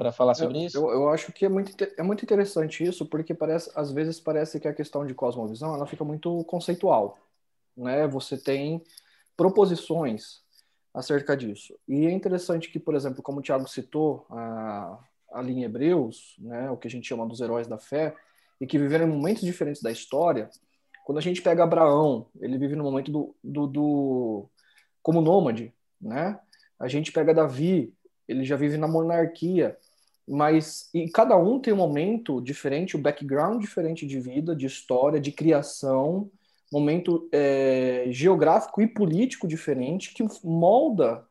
[0.01, 0.79] para falar sobre eu, isso?
[0.79, 4.59] Eu, eu, acho que é muito, é muito interessante isso, porque parece, às vezes parece
[4.59, 7.19] que a questão de cosmovisão ela fica muito conceitual.
[7.77, 8.09] Né?
[8.09, 8.83] Você tem
[9.37, 10.41] proposições
[10.95, 11.79] acerca disso.
[11.87, 14.99] E é interessante que, por exemplo, como o Tiago citou, a,
[15.33, 18.17] ali em Hebreus, né, o que a gente chama dos heróis da fé,
[18.59, 20.49] e que viveram em momentos diferentes da história,
[21.05, 24.51] quando a gente pega Abraão, ele vive no momento do, do, do
[25.03, 26.41] como nômade, né?
[26.79, 27.93] A gente pega Davi,
[28.27, 29.77] ele já vive na monarquia,
[30.31, 35.21] mas e cada um tem um momento diferente, um background diferente de vida, de história,
[35.21, 36.31] de criação,
[36.73, 41.27] momento é, geográfico e político diferente que molda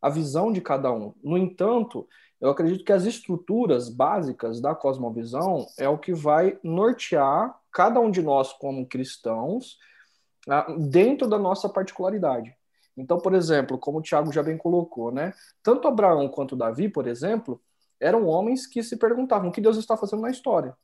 [0.00, 1.12] a visão de cada um.
[1.20, 2.06] No entanto,
[2.40, 8.08] eu acredito que as estruturas básicas da cosmovisão é o que vai nortear cada um
[8.08, 9.78] de nós como cristãos
[10.48, 12.54] ah, dentro da nossa particularidade.
[12.96, 15.34] Então, por exemplo, como o Tiago já bem colocou, né?
[15.60, 17.60] Tanto Abraão quanto Davi, por exemplo,
[18.00, 20.76] eram homens que se perguntavam o que Deus está fazendo na história.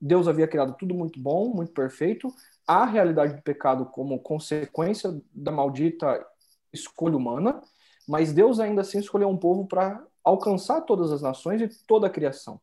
[0.00, 2.32] Deus havia criado tudo muito bom, muito perfeito.
[2.66, 6.24] A realidade do pecado como consequência da maldita
[6.72, 7.62] escolha humana,
[8.06, 12.10] mas Deus ainda assim escolheu um povo para alcançar todas as nações e toda a
[12.10, 12.60] criação.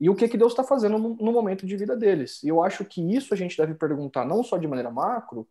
[0.00, 2.42] E o que, que Deus está fazendo no, momento de vida deles?
[2.42, 5.48] E eu acho que isso a gente deve perguntar não só de maneira macro,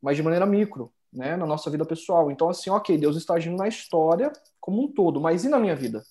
[0.00, 2.30] mas de maneira micro, né, na nossa vida pessoal.
[2.30, 5.76] Então, assim, ok, Deus está agindo na história como um todo, mas e na minha
[5.76, 6.02] vida?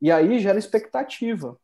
[0.00, 1.58] E aí gera expectativa.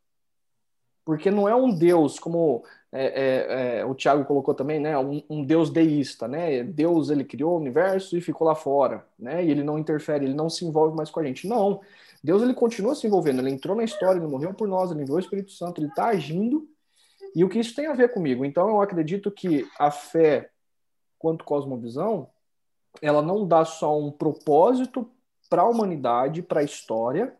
[1.05, 5.21] Porque não é um Deus, como é, é, é, o Tiago colocou também, né, um,
[5.29, 6.63] um, Deus deísta, né?
[6.63, 9.43] Deus ele criou o universo e ficou lá fora, né?
[9.43, 11.47] E ele não interfere, ele não se envolve mais com a gente.
[11.47, 11.81] Não.
[12.23, 15.17] Deus ele continua se envolvendo, ele entrou na história, ele morreu por nós, ele enviou
[15.17, 16.67] o Espírito Santo, ele está agindo.
[17.35, 18.45] E o que isso tem a ver comigo?
[18.45, 20.51] Então eu acredito que a fé,
[21.17, 22.29] quanto cosmovisão,
[23.01, 25.09] ela não dá só um propósito
[25.49, 27.35] para a humanidade, para a história,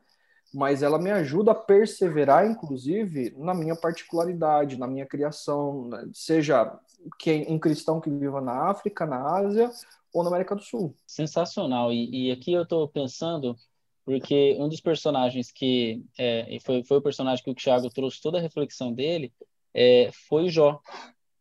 [0.54, 6.08] mas ela me ajuda a perseverar, inclusive, na minha particularidade, na minha criação, né?
[6.14, 6.80] seja
[7.20, 9.72] quem um cristão que viva na África, na Ásia
[10.14, 10.96] ou na América do Sul.
[11.08, 11.92] Sensacional.
[11.92, 13.58] E, e aqui eu estou pensando,
[14.06, 18.38] porque um dos personagens que é, foi, foi o personagem que o Thiago trouxe toda
[18.38, 19.34] a reflexão dele
[19.74, 20.80] é, foi Jó.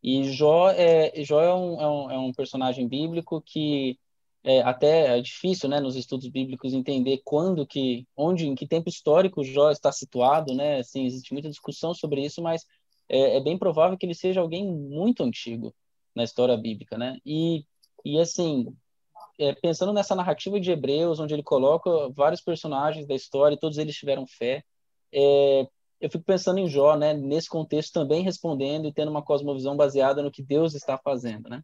[0.01, 3.97] E Jó é, Jó é um, é um, é um personagem bíblico que
[4.43, 8.89] é, até é difícil, né, nos estudos bíblicos entender quando que, onde, em que tempo
[8.89, 10.79] histórico Jó está situado, né?
[10.79, 12.65] Assim, existe muita discussão sobre isso, mas
[13.07, 15.73] é, é bem provável que ele seja alguém muito antigo
[16.15, 17.17] na história bíblica, né?
[17.25, 17.65] E
[18.05, 18.75] e assim,
[19.39, 23.95] é, pensando nessa narrativa de Hebreus, onde ele coloca vários personagens da história, todos eles
[23.95, 24.63] tiveram fé,
[25.13, 25.67] é,
[26.01, 30.21] eu fico pensando em Jó, né, nesse contexto também respondendo e tendo uma cosmovisão baseada
[30.21, 31.61] no que Deus está fazendo, né?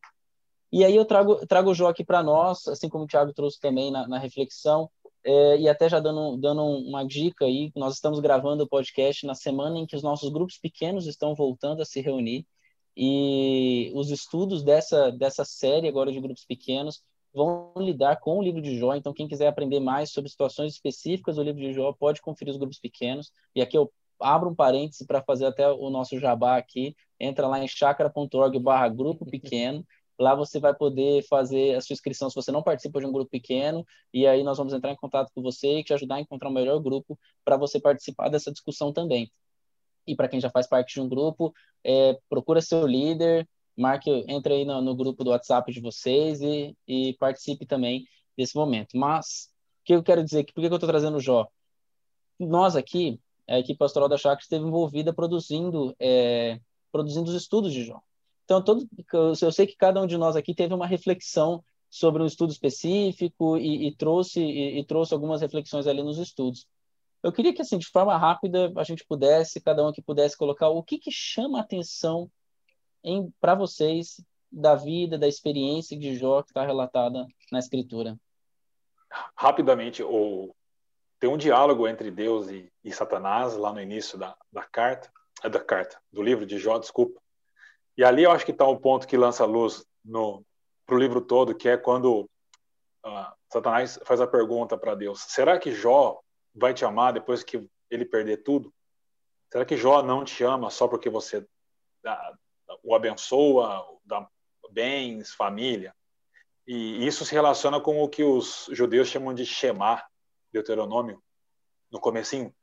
[0.71, 3.60] E aí eu trago, trago o Jó aqui para nós, assim como o Thiago trouxe
[3.60, 4.89] também na, na reflexão,
[5.23, 9.36] é, e até já dando, dando uma dica aí, nós estamos gravando o podcast na
[9.36, 12.45] semana em que os nossos grupos pequenos estão voltando a se reunir,
[12.95, 17.01] e os estudos dessa, dessa série agora de grupos pequenos
[17.34, 21.36] vão lidar com o livro de Jó, então quem quiser aprender mais sobre situações específicas
[21.36, 25.05] do livro de Jó, pode conferir os grupos pequenos, e aqui eu abro um parêntese
[25.05, 29.86] para fazer até o nosso jabá aqui, entra lá em chakra.org barra grupo pequeno,
[30.19, 33.32] Lá você vai poder fazer a sua inscrição se você não participa de um grupo
[33.32, 36.49] pequeno, e aí nós vamos entrar em contato com você e te ajudar a encontrar
[36.49, 39.32] o melhor grupo para você participar dessa discussão também.
[40.05, 41.53] E para quem já faz parte de um grupo,
[41.86, 46.75] é, procura seu líder, marque, entre aí no, no, grupo do WhatsApp de vocês e,
[46.86, 48.05] e participe também
[48.38, 48.97] desse momento.
[48.97, 49.49] Mas,
[49.82, 51.47] o que eu quero dizer aqui, por que eu estou trazendo o Jó?
[52.38, 56.60] Nós aqui, a equipe pastoral da Chácara esteve envolvida produzindo é,
[56.91, 58.01] produzindo os estudos de Jó.
[58.50, 62.26] Então, todo, eu sei que cada um de nós aqui teve uma reflexão sobre um
[62.26, 66.68] estudo específico e, e trouxe e, e, trouxe algumas reflexões ali nos estudos.
[67.22, 70.68] Eu queria que, assim, de forma rápida, a gente pudesse, cada um aqui pudesse colocar
[70.68, 72.28] o que, que chama a atenção
[73.40, 74.20] para vocês
[74.52, 78.18] da vida, da experiência de Jó que está relatada na Escritura.
[79.36, 80.56] Rapidamente, o,
[81.20, 85.12] tem um diálogo entre Deus e, e Satanás lá no início da, da carta,
[85.44, 87.22] é da carta, do livro de Jó, desculpa.
[88.00, 89.86] E ali eu acho que está um ponto que lança luz
[90.86, 92.22] para o livro todo, que é quando
[93.06, 96.18] uh, Satanás faz a pergunta para Deus: será que Jó
[96.56, 98.74] vai te amar depois que ele perder tudo?
[99.52, 101.46] Será que Jó não te ama só porque você
[102.02, 102.38] dá,
[102.82, 104.26] o abençoa, dá
[104.72, 105.94] bens, família?
[106.66, 110.02] E isso se relaciona com o que os judeus chamam de Shema,
[110.54, 111.22] Deuteronômio,
[111.92, 112.56] no comecinho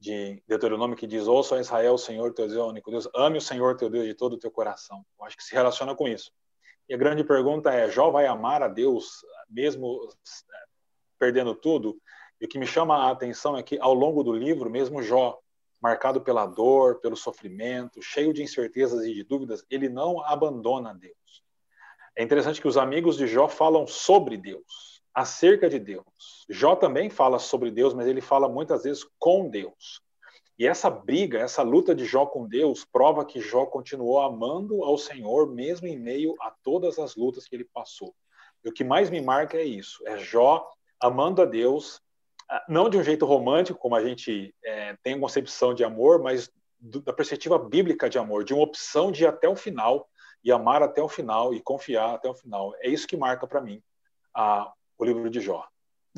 [0.00, 3.42] de Deuteronômio que diz: Ouça Israel, Senhor teu Deus é o único Deus, ame o
[3.42, 5.04] Senhor teu Deus de todo o teu coração.
[5.18, 6.32] Eu acho que se relaciona com isso.
[6.88, 10.08] E a grande pergunta é: Jó vai amar a Deus mesmo
[10.52, 10.64] é,
[11.18, 12.00] perdendo tudo?
[12.40, 15.38] E o que me chama a atenção é que ao longo do livro, mesmo Jó,
[15.80, 21.44] marcado pela dor, pelo sofrimento, cheio de incertezas e de dúvidas, ele não abandona Deus.
[22.16, 26.44] É interessante que os amigos de Jó falam sobre Deus, acerca de Deus.
[26.48, 30.02] Jó também fala sobre Deus, mas ele fala muitas vezes com Deus.
[30.58, 34.98] E essa briga, essa luta de Jó com Deus, prova que Jó continuou amando ao
[34.98, 38.14] Senhor, mesmo em meio a todas as lutas que ele passou.
[38.62, 40.68] E o que mais me marca é isso: é Jó
[41.00, 42.02] amando a Deus,
[42.48, 46.50] ah, não de um jeito romântico, como a gente é, tem concepção de amor, mas
[46.78, 50.06] do, da perspectiva bíblica de amor, de uma opção de ir até o final
[50.44, 52.74] e amar até o final e confiar até o final.
[52.80, 53.82] É isso que marca para mim
[54.34, 54.70] a,
[55.04, 55.66] o livro de Jó.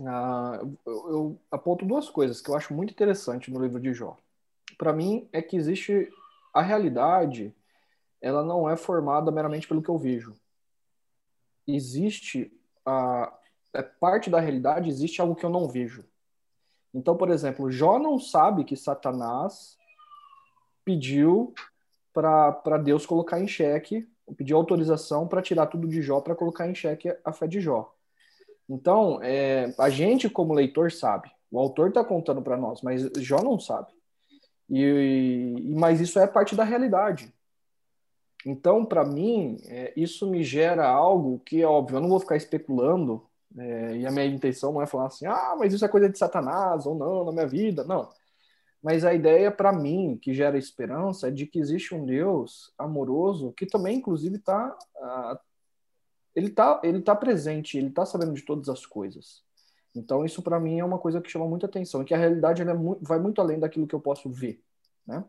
[0.06, 4.16] Ah, eu, eu aponto duas coisas que eu acho muito interessante no livro de Jó
[4.82, 6.10] para mim é que existe
[6.52, 7.54] a realidade,
[8.20, 10.34] ela não é formada meramente pelo que eu vejo.
[11.66, 12.52] Existe
[12.84, 13.32] a
[13.74, 16.04] é parte da realidade, existe algo que eu não vejo.
[16.92, 19.78] Então, por exemplo, Jó não sabe que Satanás
[20.84, 21.54] pediu
[22.12, 26.74] para Deus colocar em xeque, pediu autorização para tirar tudo de Jó, para colocar em
[26.74, 27.94] xeque a fé de Jó.
[28.68, 31.30] Então, é, a gente, como leitor, sabe.
[31.50, 33.88] O autor está contando para nós, mas Jó não sabe.
[34.70, 37.32] E, mas isso é parte da realidade.
[38.44, 42.36] Então, para mim, é, isso me gera algo que é óbvio, eu não vou ficar
[42.36, 43.24] especulando,
[43.56, 46.18] é, e a minha intenção não é falar assim, ah, mas isso é coisa de
[46.18, 48.08] Satanás ou não na minha vida, não.
[48.82, 53.52] Mas a ideia, para mim, que gera esperança, é de que existe um Deus amoroso
[53.52, 54.76] que também, inclusive, está.
[56.34, 59.42] Ele está ele tá presente, ele está sabendo de todas as coisas.
[59.94, 62.64] Então, isso para mim é uma coisa que chama muita atenção, que a realidade é
[63.00, 64.62] vai muito além daquilo que eu posso ver.
[65.06, 65.22] Né?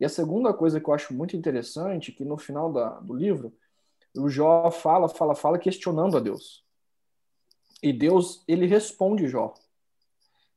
[0.00, 3.54] E a segunda coisa que eu acho muito interessante, que no final da, do livro,
[4.16, 6.64] o Jó fala, fala, fala, questionando a Deus.
[7.80, 9.54] E Deus, ele responde Jó.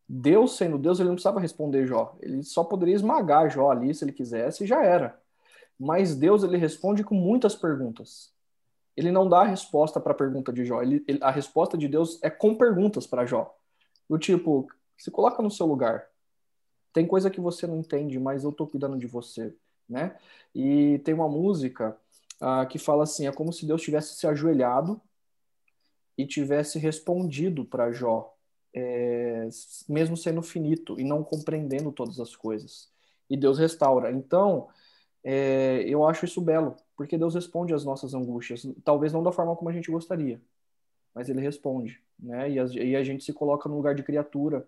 [0.09, 2.17] Deus, sendo Deus, ele não precisava responder Jó.
[2.21, 5.21] Ele só poderia esmagar Jó ali, se ele quisesse, e já era.
[5.79, 8.35] Mas Deus, ele responde com muitas perguntas
[8.97, 10.81] ele não dá a resposta para a pergunta de Jó.
[10.81, 13.55] Ele, ele, a resposta de Deus é com perguntas para Jó.
[14.09, 16.07] Do tipo, se coloca no seu lugar.
[16.91, 19.53] Tem coisa que você não entende, mas eu estou cuidando de você,
[19.87, 20.17] né?
[20.55, 21.95] E tem uma música
[22.41, 24.99] uh, que fala assim, é como se Deus tivesse se ajoelhado
[26.17, 28.33] e tivesse respondido para Jó,
[28.73, 29.47] é,
[29.87, 32.89] mesmo sendo finito e não compreendendo todas as coisas.
[33.29, 34.11] E Deus restaura.
[34.11, 34.69] Então,
[35.29, 39.53] é, eu acho isso belo, porque Deus responde às nossas angústias, talvez não da forma
[39.57, 40.41] como a gente gostaria,
[41.13, 42.49] mas Ele responde, né?
[42.49, 44.65] E a, e a gente se coloca no lugar de criatura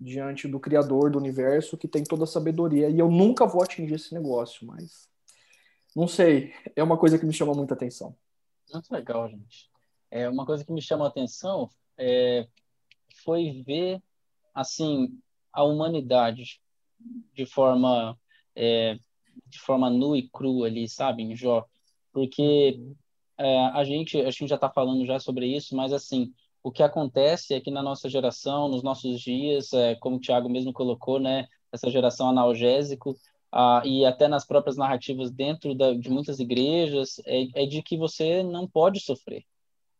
[0.00, 2.90] diante do Criador do universo que tem toda a sabedoria.
[2.90, 5.08] E eu nunca vou atingir esse negócio, mas
[5.94, 8.16] não sei, é uma coisa que me chama muita atenção.
[8.72, 9.70] Muito legal, gente.
[10.10, 12.48] É uma coisa que me chama a atenção é,
[13.22, 14.02] foi ver
[14.52, 15.16] assim
[15.52, 16.60] a humanidade
[17.32, 18.18] de forma
[18.56, 18.98] é,
[19.46, 21.64] de forma nua e crua ali, sabe, em Jó,
[22.12, 22.80] porque
[23.38, 26.32] é, a gente a gente já está falando já sobre isso, mas assim
[26.64, 30.48] o que acontece é que na nossa geração, nos nossos dias, é, como o Tiago
[30.48, 33.14] mesmo colocou, né, essa geração analgésico
[33.52, 37.98] ah, e até nas próprias narrativas dentro da, de muitas igrejas é, é, de que
[37.98, 39.44] você não pode sofrer,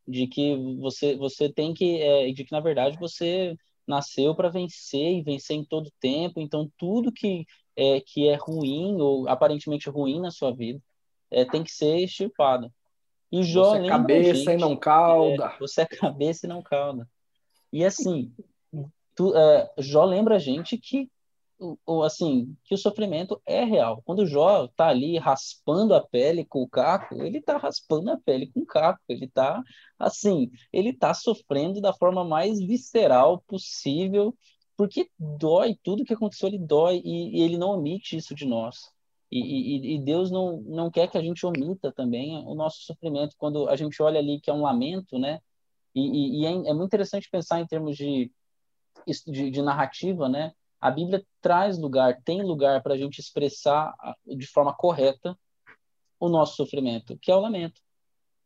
[0.08, 3.56] de que você você tem que é, de que na verdade você
[3.86, 7.44] nasceu para vencer e vencer em todo tempo, então tudo que
[7.76, 10.80] é, que é ruim ou aparentemente ruim na sua vida
[11.30, 12.72] é, tem que ser extirpado.
[13.30, 15.44] E Jó você é cabeça gente, e não cauda.
[15.46, 17.08] É, você é cabeça e não cauda.
[17.72, 18.32] E assim,
[19.14, 21.10] tu, é, Jó lembra a gente que
[21.86, 24.02] ou assim, que o sofrimento é real.
[24.04, 28.18] Quando o Jó está ali raspando a pele com o caco, ele está raspando a
[28.18, 29.00] pele com o caco.
[29.08, 29.62] Ele está
[29.98, 34.36] assim, ele está sofrendo da forma mais visceral possível,
[34.76, 38.92] porque dói tudo que aconteceu, ele dói e, e ele não omite isso de nós.
[39.30, 43.34] E, e, e, Deus não, não quer que a gente omita também o nosso sofrimento.
[43.36, 45.40] Quando a gente olha ali que é um lamento, né?
[45.94, 48.30] E, é, é, muito interessante pensar em termos de,
[49.26, 50.52] de, de narrativa, né?
[50.84, 53.94] a Bíblia traz lugar, tem lugar para a gente expressar
[54.26, 55.34] de forma correta
[56.20, 57.80] o nosso sofrimento, que é o lamento.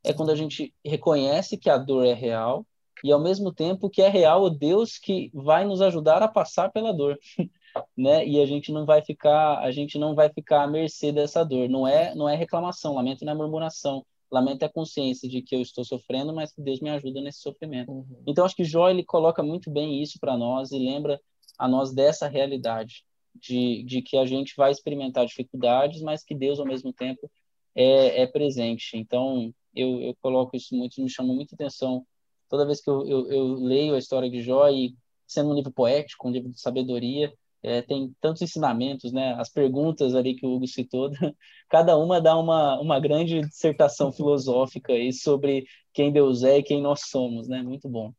[0.04, 2.64] É quando a gente reconhece que a dor é real
[3.04, 6.70] e ao mesmo tempo que é real o Deus que vai nos ajudar a passar
[6.70, 7.18] pela dor,
[7.96, 8.26] né?
[8.26, 11.68] E a gente não vai ficar, a gente não vai ficar à mercê dessa dor.
[11.68, 14.04] Não é, não é reclamação, lamento não é murmuração.
[14.30, 17.40] Lamento é a consciência de que eu estou sofrendo, mas que Deus me ajuda nesse
[17.40, 17.90] sofrimento.
[17.90, 18.22] Uhum.
[18.26, 21.18] Então acho que Jó ele coloca muito bem isso para nós e lembra
[21.58, 26.60] a nós dessa realidade, de, de que a gente vai experimentar dificuldades, mas que Deus,
[26.60, 27.30] ao mesmo tempo,
[27.74, 28.96] é, é presente.
[28.96, 32.04] Então, eu, eu coloco isso muito, me chama muita atenção
[32.48, 34.94] toda vez que eu, eu, eu, leio a história de Jó, e
[35.26, 37.32] sendo um livro poético, um livro de sabedoria,
[37.62, 39.34] é, tem tantos ensinamentos, né?
[39.34, 41.10] As perguntas ali que o Hugo citou,
[41.68, 46.80] cada uma dá uma, uma grande dissertação filosófica aí sobre quem Deus é e quem
[46.80, 47.62] nós somos, né?
[47.62, 48.12] Muito bom.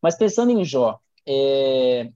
[0.00, 2.10] Mas pensando em Jó, é,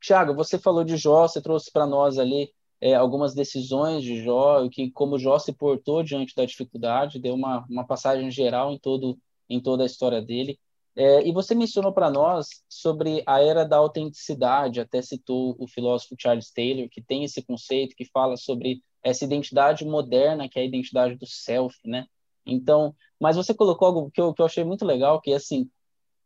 [0.00, 4.68] Tiago, você falou de Jó, você trouxe para nós ali é, algumas decisões de Jó,
[4.68, 9.18] que como Jó se portou diante da dificuldade, deu uma, uma passagem geral em, todo,
[9.48, 10.58] em toda a história dele.
[10.96, 16.16] É, e você mencionou para nós sobre a era da autenticidade, até citou o filósofo
[16.18, 20.64] Charles Taylor, que tem esse conceito, que fala sobre essa identidade moderna, que é a
[20.64, 22.06] identidade do self, né?
[22.44, 25.70] Então, mas você colocou algo que eu, que eu achei muito legal, que é assim,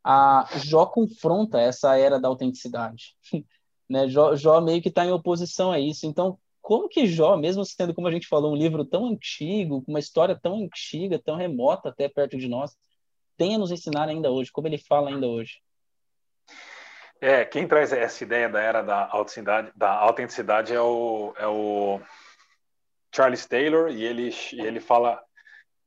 [0.02, 3.14] a Jó confronta essa era da autenticidade.
[3.88, 4.08] né?
[4.08, 6.06] Jó, Jó meio que está em oposição a isso.
[6.06, 9.92] Então, como que Jó, mesmo sendo, como a gente falou, um livro tão antigo, com
[9.92, 12.74] uma história tão antiga, tão remota até perto de nós,
[13.42, 14.52] tem a nos ensinar ainda hoje?
[14.52, 15.60] Como ele fala ainda hoje?
[17.20, 22.00] É, quem traz essa ideia da era da autenticidade, da autenticidade é o, é o
[23.12, 25.20] Charles Taylor, e ele, e ele fala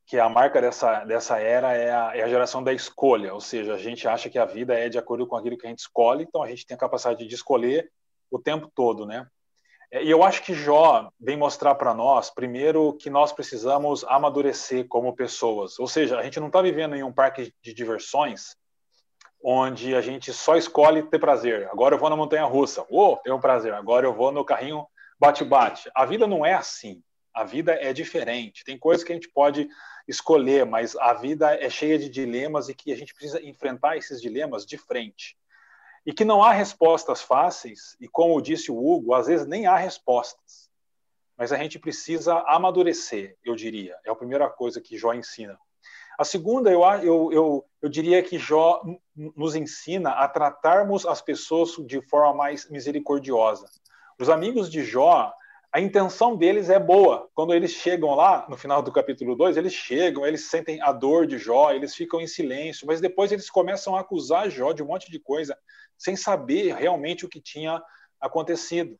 [0.04, 3.72] que a marca dessa, dessa era é a, é a, geração da escolha, ou seja,
[3.72, 6.24] a gente acha que a vida é de acordo com aquilo que a gente escolhe,
[6.24, 7.90] então a gente tem a capacidade de escolher
[8.30, 9.26] o tempo todo, né?
[9.90, 14.86] É, e eu acho que Jó vem mostrar para nós, primeiro, que nós precisamos amadurecer
[14.88, 18.56] como pessoas, ou seja, a gente não está vivendo em um parque de diversões
[19.42, 21.68] onde a gente só escolhe ter prazer.
[21.70, 23.72] Agora eu vou na montanha russa, uou, tenho prazer.
[23.74, 24.84] Agora eu vou no carrinho
[25.20, 25.88] bate-bate.
[25.94, 27.00] A vida não é assim.
[27.32, 28.64] A vida é diferente.
[28.64, 29.68] Tem coisas que a gente pode
[30.08, 34.20] escolher, mas a vida é cheia de dilemas e que a gente precisa enfrentar esses
[34.20, 35.36] dilemas de frente.
[36.06, 39.76] E que não há respostas fáceis, e como disse o Hugo, às vezes nem há
[39.76, 40.70] respostas.
[41.36, 43.96] Mas a gente precisa amadurecer, eu diria.
[44.06, 45.58] É a primeira coisa que Jó ensina.
[46.16, 48.82] A segunda, eu, eu, eu, eu diria que Jó
[49.14, 53.68] nos ensina a tratarmos as pessoas de forma mais misericordiosa.
[54.18, 55.34] Os amigos de Jó
[55.76, 57.28] a intenção deles é boa.
[57.34, 61.26] Quando eles chegam lá, no final do capítulo 2, eles chegam, eles sentem a dor
[61.26, 64.86] de Jó, eles ficam em silêncio, mas depois eles começam a acusar Jó de um
[64.86, 65.54] monte de coisa,
[65.96, 67.82] sem saber realmente o que tinha
[68.20, 68.98] acontecido.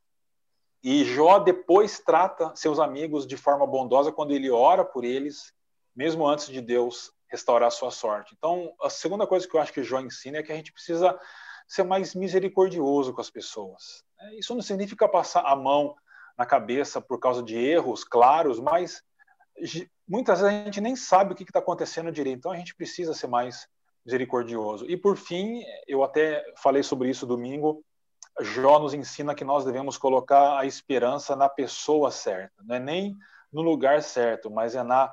[0.83, 5.53] E Jó depois trata seus amigos de forma bondosa quando ele ora por eles,
[5.95, 8.35] mesmo antes de Deus restaurar sua sorte.
[8.37, 11.19] Então, a segunda coisa que eu acho que Jó ensina é que a gente precisa
[11.67, 14.05] ser mais misericordioso com as pessoas.
[14.39, 15.97] Isso não significa passar a mão
[16.39, 19.03] na cabeça por causa de erros claros, mas
[20.07, 23.15] muitas vezes a gente nem sabe o que está acontecendo direito, então a gente precisa
[23.15, 23.67] ser mais
[24.07, 24.87] misericordioso.
[24.89, 27.85] E por fim, eu até falei sobre isso domingo,
[28.41, 33.17] Jó nos ensina que nós devemos colocar a esperança na pessoa certa, não é nem
[33.53, 35.13] no lugar certo, mas é na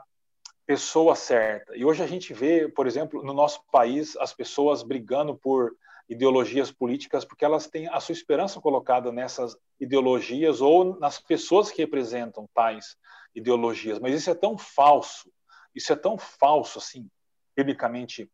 [0.66, 1.76] pessoa certa.
[1.76, 5.76] E hoje a gente vê, por exemplo, no nosso país, as pessoas brigando por
[6.08, 11.82] ideologias políticas, porque elas têm a sua esperança colocada nessas ideologias ou nas pessoas que
[11.82, 12.98] representam tais
[13.34, 14.00] ideologias.
[14.00, 15.32] Mas isso é tão falso,
[15.74, 17.10] isso é tão falso, assim,
[17.56, 18.30] biblicamente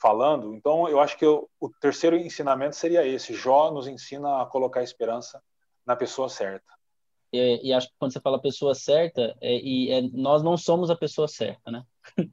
[0.00, 0.54] falando.
[0.54, 4.80] Então, eu acho que eu, o terceiro ensinamento seria esse: Jó nos ensina a colocar
[4.80, 5.42] a esperança
[5.86, 6.72] na pessoa certa.
[7.32, 10.90] E, e acho que quando você fala pessoa certa, é, e é, nós não somos
[10.90, 11.84] a pessoa certa, né?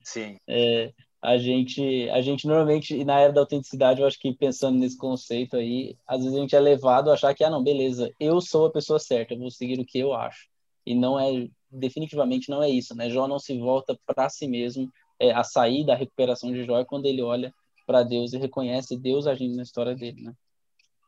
[0.02, 0.38] Sim.
[0.48, 4.96] É, a gente, a gente normalmente, na era da autenticidade, eu acho que pensando nesse
[4.96, 8.40] conceito aí, às vezes a gente é levado a achar que, ah, não, beleza, eu
[8.40, 10.48] sou a pessoa certa, eu vou seguir o que eu acho.
[10.86, 13.10] E não é, definitivamente não é isso, né?
[13.10, 14.90] Jó não se volta para si mesmo,
[15.20, 17.54] é, a sair da recuperação de Jó é quando ele olha
[17.86, 20.34] para Deus e reconhece Deus agindo na história dele, né?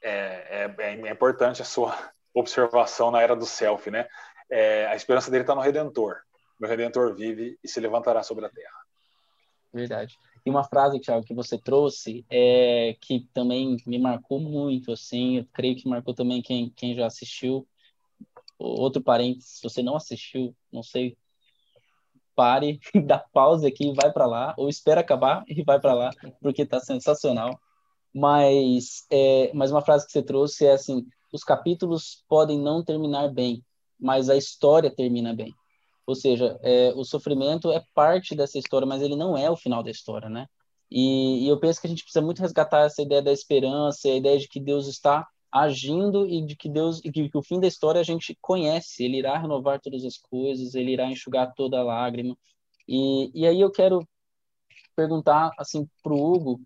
[0.02, 4.08] é, é, é, importante a sua observação na era do selfie, né?
[4.50, 6.18] É, a esperança dele está no Redentor.
[6.60, 8.80] Meu Redentor vive e se levantará sobre a terra.
[9.74, 10.18] Verdade.
[10.46, 15.48] E uma frase, Thiago, que você trouxe, é, que também me marcou muito, assim, eu
[15.54, 17.68] creio que marcou também quem, quem já assistiu.
[18.58, 21.16] Outro parênteses, se você não assistiu, não sei,
[22.40, 26.10] pare, dá pausa aqui e vai para lá, ou espera acabar e vai para lá,
[26.42, 27.60] porque está sensacional.
[28.16, 33.28] Mas, é, mas uma frase que você trouxe é assim: os capítulos podem não terminar
[33.28, 33.62] bem,
[34.00, 35.54] mas a história termina bem.
[36.08, 39.84] Ou seja, é, o sofrimento é parte dessa história, mas ele não é o final
[39.84, 40.48] da história, né?
[40.90, 44.16] E, e, eu penso que a gente precisa muito resgatar essa ideia da esperança, a
[44.16, 47.60] ideia de que Deus está agindo e de que Deus e que, que o fim
[47.60, 49.04] da história a gente conhece.
[49.04, 52.38] Ele irá renovar todas as coisas, ele irá enxugar toda lágrima.
[52.88, 54.08] E, e aí eu quero
[54.96, 56.62] perguntar assim para o Hugo,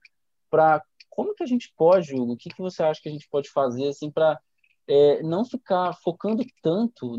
[0.49, 2.33] para como que a gente pode, Hugo?
[2.33, 4.39] O que, que você acha que a gente pode fazer assim para
[4.87, 7.17] é, não ficar focando tanto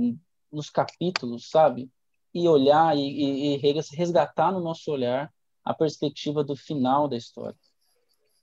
[0.53, 1.91] nos capítulos, sabe?
[2.35, 3.57] e olhar e, e,
[3.97, 5.33] resgatar no nosso olhar
[5.65, 7.57] a perspectiva do final da história.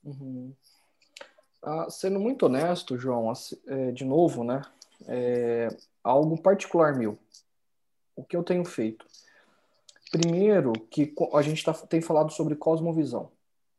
[0.03, 0.55] Uhum.
[1.61, 3.31] Ah, sendo muito honesto, João,
[3.67, 4.61] é, de novo, né?
[5.07, 5.67] É,
[6.03, 7.17] algo particular meu.
[8.15, 9.05] O que eu tenho feito?
[10.11, 13.31] Primeiro, que a gente tá, tem falado sobre cosmovisão.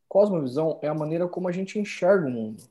[0.07, 2.63] Cosmovisão é a maneira como a gente enxerga o mundo.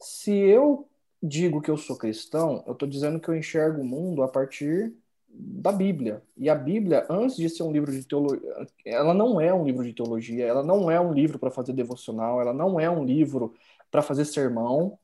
[0.00, 0.88] Se eu
[1.22, 4.94] digo que eu sou cristão, eu estou dizendo que eu enxergo o mundo a partir
[5.32, 6.22] da Bíblia.
[6.36, 8.50] E a Bíblia, antes de ser um livro de teologia,
[8.84, 12.40] ela não é um livro de teologia, ela não é um livro para fazer devocional,
[12.40, 13.54] ela não é um livro
[13.90, 14.98] para fazer sermão.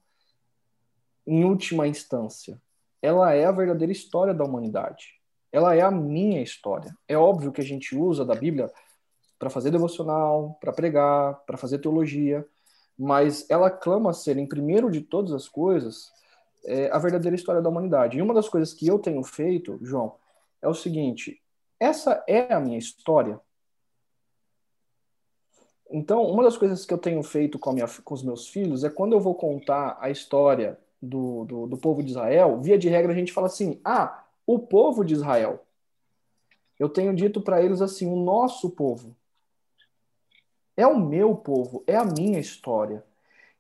[1.27, 2.61] Em última instância,
[3.01, 5.15] ela é a verdadeira história da humanidade.
[5.53, 6.97] Ela é a minha história.
[7.09, 8.71] É óbvio que a gente usa da Bíblia
[9.39, 12.47] para fazer devocional, para pregar, para fazer teologia,
[12.99, 16.11] mas ela clama ser, em primeiro de todas as coisas,
[16.67, 18.19] é, a verdadeira história da humanidade.
[18.19, 20.17] E uma das coisas que eu tenho feito, João,
[20.61, 21.41] é o seguinte:
[21.79, 23.41] essa é a minha história.
[25.89, 28.91] Então, uma das coisas que eu tenho feito com, minha, com os meus filhos é
[28.91, 33.13] quando eu vou contar a história do, do, do povo de Israel, via de regra
[33.13, 35.63] a gente fala assim: ah, o povo de Israel.
[36.79, 39.17] Eu tenho dito para eles assim: o nosso povo.
[40.77, 43.03] É o meu povo, é a minha história.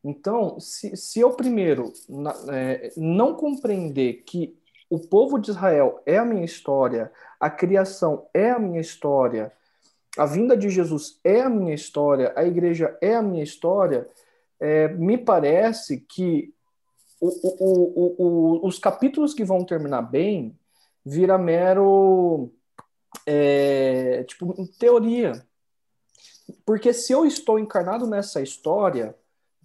[0.08, 4.56] Então, se, se eu primeiro na, é, não compreender que
[4.88, 9.52] o povo de Israel é a minha história, a criação é a minha história,
[10.16, 14.08] a vinda de Jesus é a minha história, a igreja é a minha história,
[14.60, 16.54] é, me parece que
[17.20, 20.56] o, o, o, os capítulos que vão terminar bem
[21.04, 22.52] vira mero
[23.26, 25.44] é, tipo teoria.
[26.64, 29.16] Porque se eu estou encarnado nessa história,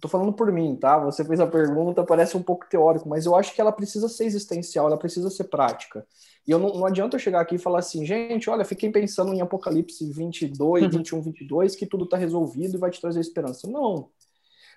[0.02, 0.98] Tô falando por mim, tá?
[0.98, 4.24] Você fez a pergunta, parece um pouco teórico, mas eu acho que ela precisa ser
[4.24, 6.04] existencial, ela precisa ser prática.
[6.44, 9.32] E eu não, não adianta eu chegar aqui e falar assim, gente, olha, fiquei pensando
[9.32, 13.70] em Apocalipse 22, 21, 22, que tudo tá resolvido e vai te trazer esperança.
[13.70, 14.08] Não.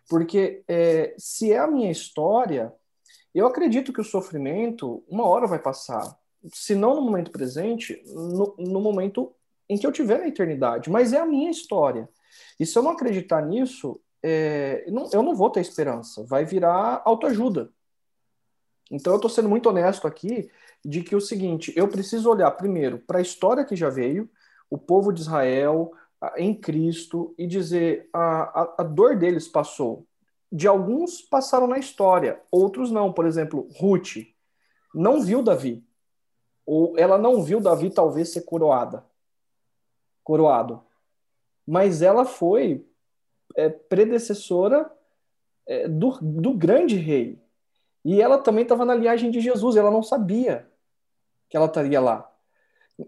[0.07, 2.71] Porque é, se é a minha história,
[3.33, 6.15] eu acredito que o sofrimento, uma hora vai passar.
[6.53, 9.33] Se não no momento presente, no, no momento
[9.67, 10.91] em que eu tiver na eternidade.
[10.91, 12.07] Mas é a minha história.
[12.59, 17.03] E se eu não acreditar nisso, é, não, eu não vou ter esperança, vai virar
[17.05, 17.71] autoajuda.
[18.89, 20.49] Então eu estou sendo muito honesto aqui
[20.83, 24.27] de que o seguinte, eu preciso olhar primeiro para a história que já veio,
[24.67, 25.91] o povo de Israel
[26.37, 30.07] em Cristo e dizer a, a, a dor deles passou.
[30.51, 33.13] De alguns passaram na história, outros não.
[33.13, 34.25] Por exemplo, Ruth
[34.91, 35.85] não viu Davi,
[36.65, 39.05] ou ela não viu Davi talvez ser coroada,
[40.23, 40.81] coroado,
[41.67, 42.87] mas ela foi
[43.55, 44.91] é, predecessora
[45.65, 47.41] é, do, do grande rei.
[48.03, 50.69] E ela também estava na linhagem de Jesus, ela não sabia
[51.49, 52.31] que ela estaria lá.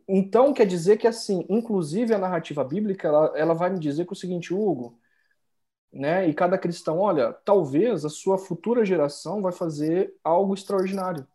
[0.08, 4.14] Então, quer dizer que, assim, inclusive a narrativa bíblica, ela, ela vai me dizer que
[4.14, 5.00] o seguinte, Hugo,
[5.94, 11.26] né, e cada cristão, olha, talvez a sua futura geração vai fazer algo extraordinário,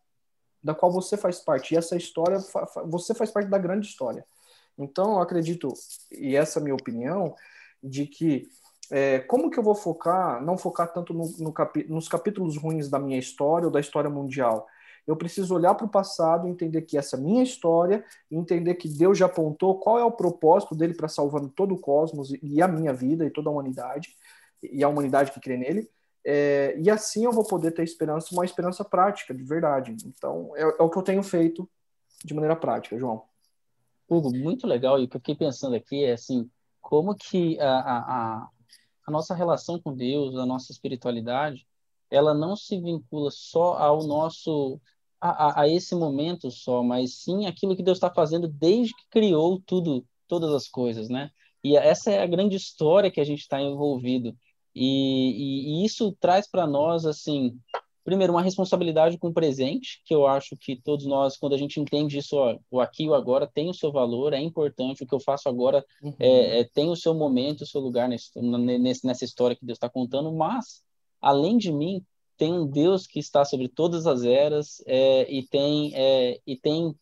[0.61, 1.73] da qual você faz parte.
[1.73, 2.37] E essa história,
[2.85, 4.25] você faz parte da grande história.
[4.77, 5.73] Então, eu acredito,
[6.11, 7.35] e essa é a minha opinião,
[7.81, 8.47] de que
[8.91, 12.89] é, como que eu vou focar, não focar tanto no, no capi, nos capítulos ruins
[12.89, 14.67] da minha história ou da história mundial?
[15.05, 19.25] Eu preciso olhar para o passado, entender que essa minha história, entender que Deus já
[19.25, 23.25] apontou qual é o propósito dele para salvando todo o cosmos e a minha vida
[23.25, 24.15] e toda a humanidade,
[24.61, 25.89] e a humanidade que crê nele.
[26.25, 29.95] É, e assim eu vou poder ter esperança, uma esperança prática, de verdade.
[30.05, 31.69] Então, é, é o que eu tenho feito
[32.23, 33.23] de maneira prática, João.
[34.07, 34.99] Hugo, muito legal.
[34.99, 36.49] E o que eu fiquei pensando aqui é assim,
[36.81, 38.49] como que a, a, a
[39.11, 41.67] nossa relação com Deus, a nossa espiritualidade,
[42.09, 44.79] ela não se vincula só ao nosso
[45.19, 49.61] a, a, esse momento só, mas sim aquilo que Deus está fazendo desde que criou
[49.65, 51.31] tudo, todas as coisas, né?
[51.63, 54.35] E essa é a grande história que a gente está envolvido.
[54.75, 57.57] E, e, e, isso traz para nós, assim,
[58.03, 61.79] primeiro, uma responsabilidade com o presente, que eu acho que todos nós, quando a gente
[61.79, 65.07] entende isso, ó, o aqui e o agora tem o seu valor, é importante, o
[65.07, 66.13] que eu faço agora uhum.
[66.19, 68.31] é, é, tem o seu momento, o seu lugar nesse,
[69.05, 70.83] nessa história que Deus está contando, mas,
[71.21, 72.03] além de mim,
[72.37, 76.95] tem um Deus que está sobre todas as eras é, e tem é, e tem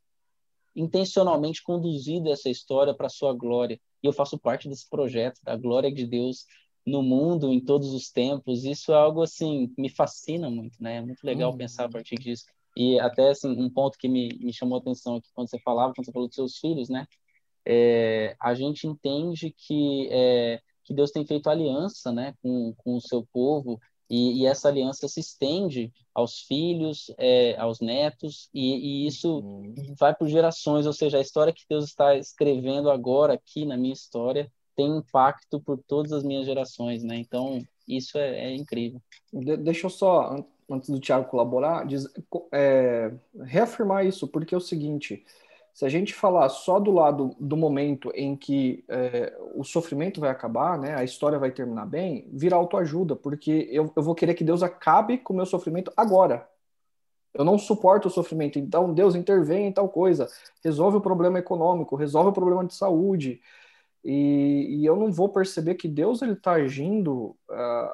[0.75, 3.79] intencionalmente conduzido essa história para sua glória.
[4.03, 6.45] E eu faço parte desse projeto da glória de Deus
[6.85, 8.65] no mundo em todos os tempos.
[8.65, 10.97] Isso é algo assim me fascina muito, né?
[10.97, 11.57] É muito legal uhum.
[11.57, 12.45] pensar a partir disso.
[12.75, 15.93] E até assim, um ponto que me, me chamou a atenção aqui quando você falava,
[15.93, 17.05] quando você falou dos seus filhos, né?
[17.65, 23.01] É, a gente entende que é, que Deus tem feito aliança, né, com, com o
[23.01, 23.79] seu povo
[24.09, 29.73] e, e, essa aliança se estende aos filhos, é, aos netos, e, e isso uhum.
[29.97, 33.93] vai por gerações, ou seja, a história que Deus está escrevendo agora aqui na minha
[33.93, 34.51] história
[34.81, 37.15] tem impacto por todas as minhas gerações, né?
[37.17, 38.99] Então, isso é, é incrível.
[39.31, 42.07] De, deixa eu só, antes do Tiago colaborar, diz,
[42.51, 43.11] é,
[43.43, 45.23] reafirmar isso, porque é o seguinte,
[45.71, 50.31] se a gente falar só do lado do momento em que é, o sofrimento vai
[50.31, 54.43] acabar, né, a história vai terminar bem, vira autoajuda, porque eu, eu vou querer que
[54.43, 56.47] Deus acabe com o meu sofrimento agora.
[57.33, 60.27] Eu não suporto o sofrimento, então Deus intervém em tal coisa,
[60.63, 63.39] resolve o problema econômico, resolve o problema de saúde,
[64.03, 67.91] e, e eu não vou perceber que Deus ele está agindo uh,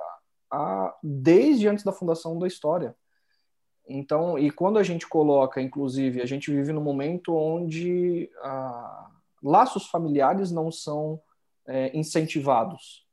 [0.51, 2.95] a, desde antes da fundação da história.
[3.87, 9.09] Então, e quando a gente coloca, inclusive, a gente vive num momento onde ah,
[9.41, 11.21] laços familiares não são
[11.65, 13.05] é, incentivados.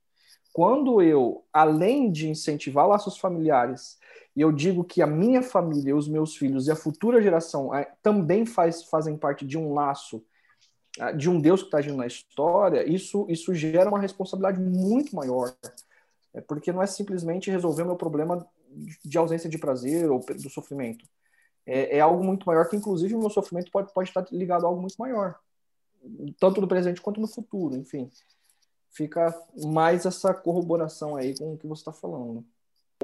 [0.53, 3.99] Quando eu, além de incentivar laços familiares,
[4.36, 7.92] e eu digo que a minha família, os meus filhos e a futura geração é,
[8.03, 10.24] também faz, fazem parte de um laço,
[11.16, 15.55] de um Deus que está agindo na história, isso, isso gera uma responsabilidade muito maior.
[16.32, 18.47] É porque não é simplesmente resolver meu problema
[19.05, 21.05] de ausência de prazer ou do sofrimento.
[21.66, 24.68] É, é, algo muito maior que, inclusive, o meu sofrimento pode, pode estar ligado a
[24.68, 25.38] algo muito maior,
[26.38, 28.11] tanto no presente quanto no futuro, enfim.
[28.90, 29.34] Fica
[29.64, 32.45] mais essa corroboração aí com o que você está falando.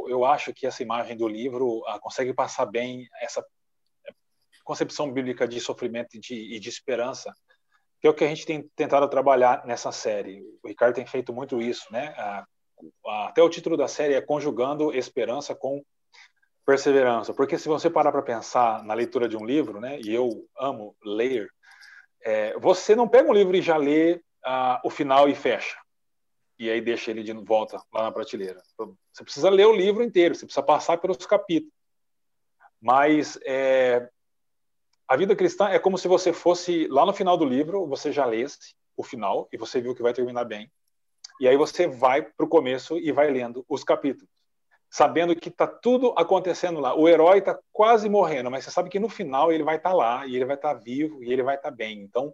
[0.07, 3.45] Eu acho que essa imagem do livro ah, consegue passar bem essa
[4.64, 7.34] concepção bíblica de sofrimento e de, e de esperança,
[8.01, 10.42] que é o que a gente tem tentado trabalhar nessa série.
[10.62, 12.14] O Ricardo tem feito muito isso, né?
[13.07, 15.84] Até o título da série é Conjugando Esperança com
[16.64, 17.34] Perseverança.
[17.34, 20.96] Porque se você parar para pensar na leitura de um livro, né, e eu amo
[21.05, 21.51] ler,
[22.22, 24.14] é, você não pega um livro e já lê
[24.46, 25.76] uh, o final e fecha.
[26.59, 28.62] E aí deixa ele de volta lá na prateleira.
[29.12, 31.72] Você precisa ler o livro inteiro, você precisa passar pelos capítulos.
[32.80, 34.09] Mas é,
[35.11, 38.24] a vida cristã é como se você fosse lá no final do livro, você já
[38.24, 40.70] lesse o final e você viu que vai terminar bem.
[41.40, 44.30] E aí você vai para o começo e vai lendo os capítulos,
[44.88, 46.94] sabendo que está tudo acontecendo lá.
[46.94, 49.96] O herói está quase morrendo, mas você sabe que no final ele vai estar tá
[49.96, 52.02] lá e ele vai estar tá vivo e ele vai estar tá bem.
[52.02, 52.32] Então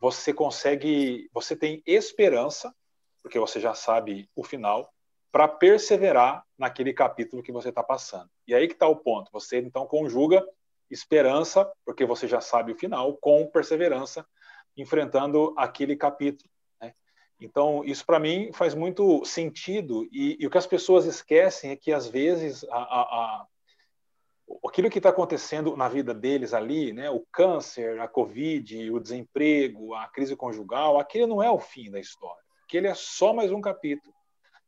[0.00, 2.74] você consegue, você tem esperança,
[3.22, 4.92] porque você já sabe o final,
[5.30, 8.28] para perseverar naquele capítulo que você está passando.
[8.48, 9.30] E aí que está o ponto.
[9.30, 10.44] Você então conjuga
[10.90, 14.26] esperança, porque você já sabe o final, com perseverança,
[14.76, 16.50] enfrentando aquele capítulo.
[17.40, 20.08] Então, isso para mim faz muito sentido.
[20.10, 23.46] E, e, o que as pessoas esquecem é que, às vezes, a, a, a,
[24.66, 29.94] aquilo que está acontecendo na vida deles ali, né, o câncer, a Covid, o desemprego,
[29.94, 32.42] a crise conjugal, aquele não é o fim da história.
[32.64, 34.14] Aquele é só mais um capítulo.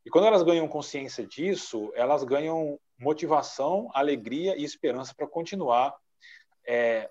[0.05, 5.95] E quando elas ganham consciência disso, elas ganham motivação, alegria e esperança para continuar
[6.69, 7.11] é,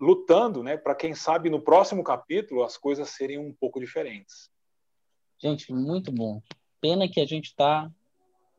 [0.00, 4.50] lutando, né, para quem sabe no próximo capítulo as coisas serem um pouco diferentes.
[5.38, 6.42] Gente, muito bom.
[6.80, 7.90] Pena que a gente está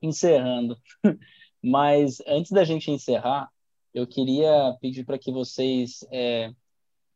[0.02, 0.78] encerrando.
[1.64, 3.50] Mas antes da gente encerrar,
[3.92, 6.54] eu queria pedir para que vocês é,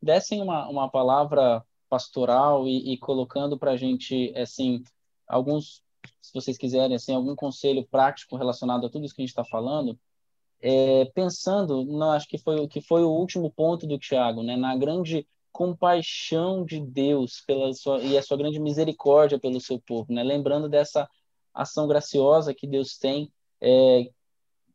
[0.02, 4.84] dessem uma, uma palavra pastoral e, e colocando para a gente, assim,
[5.28, 5.84] alguns,
[6.20, 9.46] se vocês quiserem, assim, algum conselho prático relacionado a tudo isso que a gente está
[9.46, 10.00] falando,
[10.62, 14.76] é, pensando, não, acho que foi, que foi o último ponto do Tiago, né, na
[14.76, 20.24] grande compaixão de Deus pela sua, e a sua grande misericórdia pelo seu povo, né?
[20.24, 21.10] Lembrando dessa
[21.54, 23.32] ação graciosa que Deus tem
[23.62, 24.10] é,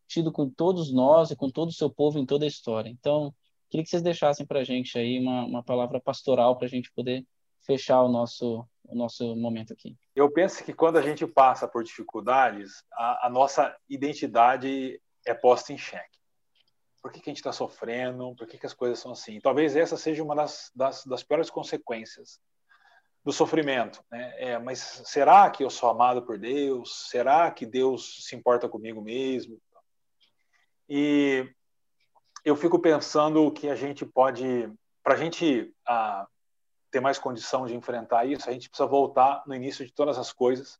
[0.06, 2.90] tido com todos nós e com todo o seu povo em toda a história.
[2.90, 3.32] Então,
[3.70, 6.92] queria que vocês deixassem para a gente aí uma, uma palavra pastoral para a gente
[6.92, 7.24] poder
[7.62, 9.96] fechar o nosso, o nosso momento aqui.
[10.14, 15.72] Eu penso que quando a gente passa por dificuldades, a, a nossa identidade é posta
[15.72, 16.18] em xeque.
[17.02, 18.34] Por que, que a gente está sofrendo?
[18.34, 19.40] Por que, que as coisas são assim?
[19.40, 22.40] Talvez essa seja uma das, das, das piores consequências
[23.22, 24.02] do sofrimento.
[24.10, 24.34] Né?
[24.38, 27.08] É, mas será que eu sou amado por Deus?
[27.08, 29.60] Será que Deus se importa comigo mesmo?
[30.88, 31.50] E
[32.44, 34.70] eu fico pensando que a gente pode,
[35.02, 36.26] para a gente ah,
[36.90, 40.32] ter mais condição de enfrentar isso, a gente precisa voltar no início de todas as
[40.32, 40.78] coisas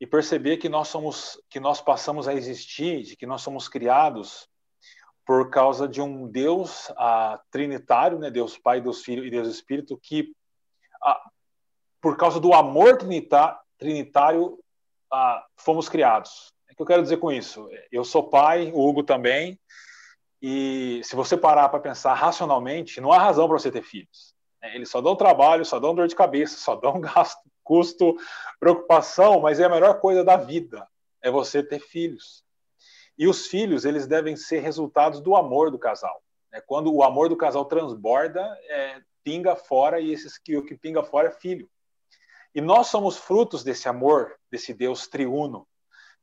[0.00, 4.48] e perceber que nós somos, que nós passamos a existir, que nós somos criados
[5.24, 6.90] por causa de um Deus
[7.50, 8.30] trinitário, né?
[8.30, 10.32] Deus Pai, Deus Filho e Deus Espírito, que
[12.00, 12.98] por causa do amor
[13.78, 14.58] trinitário
[15.12, 16.52] ah, fomos criados.
[16.70, 17.68] O que eu quero dizer com isso?
[17.90, 19.58] Eu sou pai, o Hugo também,
[20.40, 24.34] e se você parar para pensar racionalmente, não há razão para você ter filhos.
[24.62, 24.74] Né?
[24.76, 28.16] Eles só dão trabalho, só dão dor de cabeça, só dão gasto, custo,
[28.60, 30.86] preocupação, mas é a melhor coisa da vida,
[31.20, 32.44] é você ter filhos.
[33.18, 36.22] E os filhos, eles devem ser resultados do amor do casal.
[36.52, 36.62] Né?
[36.64, 41.02] Quando o amor do casal transborda, é, pinga fora, e esses que, o que pinga
[41.02, 41.68] fora é filho.
[42.54, 45.66] E nós somos frutos desse amor, desse Deus triuno.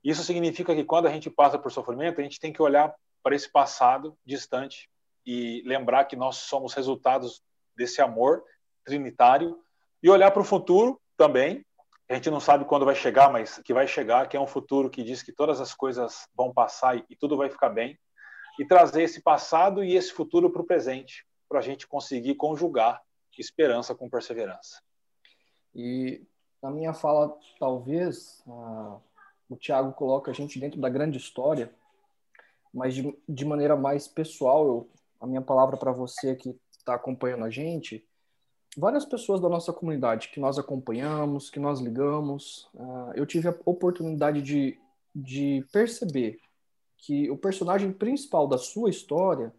[0.04, 3.36] Isso significa que quando a gente passa por sofrimento, a gente tem que olhar para
[3.36, 4.90] esse passado distante
[5.26, 7.42] e lembrar que nós somos resultados
[7.76, 8.44] desse amor
[8.84, 9.60] trinitário
[10.02, 11.66] e olhar para o futuro também.
[12.10, 14.90] A gente não sabe quando vai chegar, mas que vai chegar, que é um futuro
[14.90, 17.98] que diz que todas as coisas vão passar e, tudo vai ficar bem.
[18.60, 23.02] E trazer esse passado e esse futuro para o presente, para a gente conseguir conjugar
[23.42, 24.82] esperança com perseverança.
[25.74, 26.22] E
[26.62, 29.02] na minha fala, talvez, uh,
[29.50, 31.74] o Tiago coloca a gente dentro da grande história,
[32.74, 34.90] mas de, de maneira mais pessoal, eu,
[35.20, 38.08] a minha palavra para você que está acompanhando a gente,
[38.78, 43.56] várias pessoas da nossa comunidade que nós acompanhamos, que nós ligamos, uh, eu tive a
[43.66, 44.80] oportunidade de,
[45.14, 46.40] de perceber
[46.98, 49.54] que o personagem principal da sua história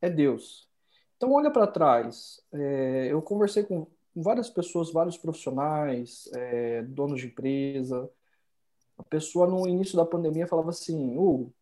[0.00, 0.68] é Deus.
[1.16, 2.40] Então, olha para trás.
[2.52, 8.10] É, eu conversei com várias pessoas, vários profissionais, é, donos de empresa.
[8.98, 11.52] A pessoa, no início da pandemia, falava assim: Hugo,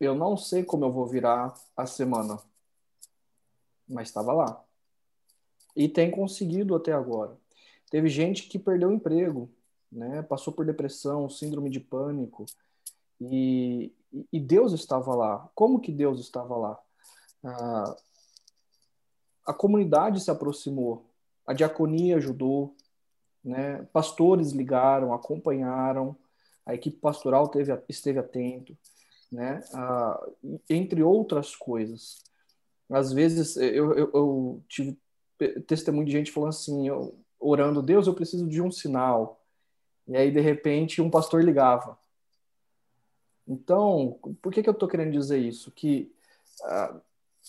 [0.00, 2.38] eu não sei como eu vou virar a semana,
[3.86, 4.64] mas estava lá.
[5.74, 7.36] E tem conseguido até agora.
[7.90, 9.50] Teve gente que perdeu o emprego,
[9.90, 10.22] né?
[10.22, 12.46] passou por depressão, síndrome de pânico,
[13.20, 13.92] e,
[14.32, 15.48] e Deus estava lá.
[15.54, 16.78] Como que Deus estava lá?
[17.44, 17.96] Ah,
[19.46, 21.04] a comunidade se aproximou,
[21.46, 22.74] a diaconia ajudou,
[23.44, 23.82] né?
[23.92, 26.16] pastores ligaram, acompanharam,
[26.64, 28.76] a equipe pastoral teve, esteve atento
[29.32, 29.64] né?
[29.72, 30.22] Ah,
[30.68, 32.22] entre outras coisas.
[32.90, 34.98] Às vezes eu, eu, eu, tive
[35.66, 39.40] testemunho de gente falando assim, eu, orando, Deus, eu preciso de um sinal.
[40.06, 41.98] E aí, de repente, um pastor ligava.
[43.46, 45.70] Então, por que, que eu estou querendo dizer isso?
[45.70, 46.12] Que
[46.64, 47.00] ah,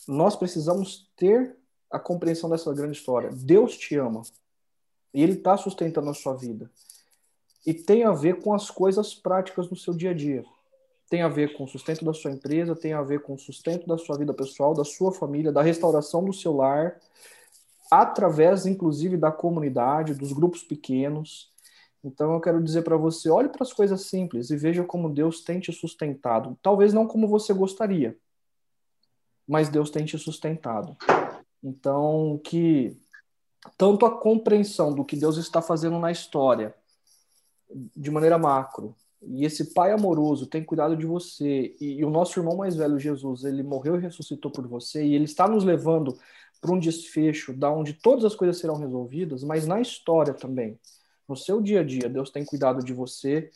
[0.07, 1.55] nós precisamos ter
[1.89, 3.29] a compreensão dessa grande história.
[3.31, 4.23] Deus te ama.
[5.13, 6.69] E Ele está sustentando a sua vida.
[7.65, 10.43] E tem a ver com as coisas práticas do seu dia a dia
[11.13, 13.85] tem a ver com o sustento da sua empresa, tem a ver com o sustento
[13.85, 16.99] da sua vida pessoal, da sua família, da restauração do seu lar,
[18.01, 21.51] através, inclusive, da comunidade, dos grupos pequenos.
[22.03, 25.41] Então, eu quero dizer para você: olhe para as coisas simples e veja como Deus
[25.41, 26.57] tem te sustentado.
[26.61, 28.17] Talvez não como você gostaria,
[29.47, 30.97] mas Deus tem te sustentado.
[31.63, 32.97] Então, que
[33.77, 36.75] tanto a compreensão do que Deus está fazendo na história,
[37.95, 42.39] de maneira macro, e esse pai amoroso tem cuidado de você, e, e, o nosso
[42.39, 46.17] irmão mais velho, Jesus, ele morreu e ressuscitou por você, e ele está nos levando
[46.64, 50.80] para um desfecho da onde todas as coisas serão resolvidas, mas na história também.
[51.28, 53.51] No seu dia a dia, Deus tem cuidado de você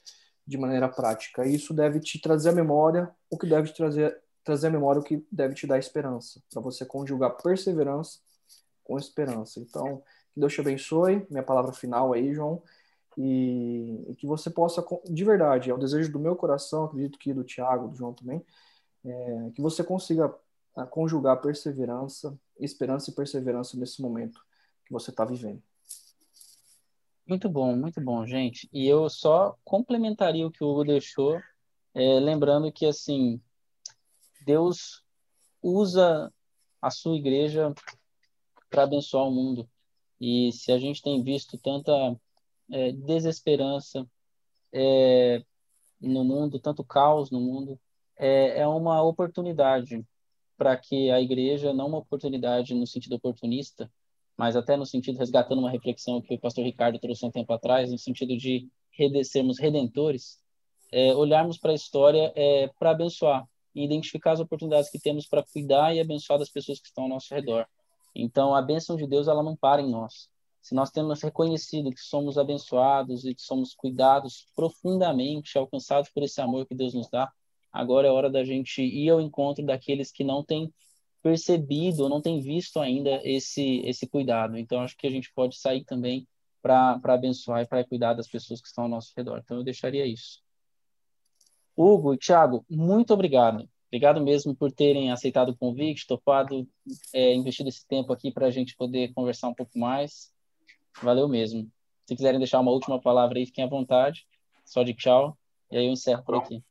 [0.46, 1.46] de maneira prática.
[1.46, 5.00] E isso deve te trazer a memória, o que deve te trazer, trazer a memória,
[5.00, 8.20] o que deve te dar esperança, para você conjugar perseverança
[8.84, 9.60] com esperança.
[9.60, 10.04] Então,
[10.34, 11.26] que Deus te abençoe.
[11.30, 12.62] Minha palavra final aí, João
[13.18, 17.34] e, e, que você possa, de verdade, é o desejo do meu coração, acredito que
[17.34, 18.46] do Tiago, do João também,
[19.04, 20.34] é, que você consiga
[20.78, 24.40] a, conjugar perseverança, esperança e perseverança nesse momento
[24.86, 25.62] que você está vivendo.
[27.28, 28.70] Muito bom, muito bom, gente.
[28.72, 31.38] E eu só complementaria o que o Hugo deixou,
[31.94, 33.42] é, lembrando que, assim,
[34.46, 35.04] Deus
[35.62, 36.32] usa
[36.82, 37.74] a sua igreja
[38.70, 39.70] para abençoar o mundo.
[40.22, 41.92] E se a gente tem visto tanta
[42.72, 44.08] é, desesperança
[44.72, 45.44] é,
[46.00, 47.80] no mundo, tanto caos no mundo,
[48.16, 50.06] é, é uma oportunidade
[50.58, 53.90] para que a igreja, não uma oportunidade no sentido oportunista,
[54.36, 57.92] mas até no sentido, resgatando uma reflexão que o pastor Ricardo trouxe um tempo atrás,
[57.92, 58.70] no sentido de
[59.24, 60.40] sermos redentores,
[60.92, 65.44] é, olharmos para a história é, para abençoar e identificar as oportunidades que temos para
[65.44, 67.68] cuidar e abençoar das pessoas que estão ao nosso redor.
[68.16, 70.30] Então, a bênção de Deus ela não para em nós.
[70.62, 76.42] Se nós temos reconhecido que somos abençoados e que somos cuidados profundamente, alcançados por esse
[76.42, 77.32] amor que Deus nos dá,
[77.78, 80.74] agora é hora da gente ir ao encontro daqueles que não têm
[81.22, 84.58] percebido ou não têm visto ainda esse esse cuidado.
[84.58, 86.28] Então, acho que a gente pode sair também
[86.62, 89.42] para abençoar e para cuidar das pessoas que estão ao nosso redor.
[89.44, 90.42] Então, eu deixaria isso.
[91.76, 93.70] Hugo e Thiago, muito obrigado.
[93.88, 96.68] Obrigado mesmo por terem aceitado o convite, topado,
[97.14, 100.32] é, investido esse tempo aqui para a gente poder conversar um pouco mais.
[101.02, 101.72] Valeu mesmo.
[102.06, 104.26] Se quiserem deixar uma última palavra aí, fiquem à vontade.
[104.66, 105.38] Só de tchau.
[105.72, 106.64] E aí eu encerro por aqui.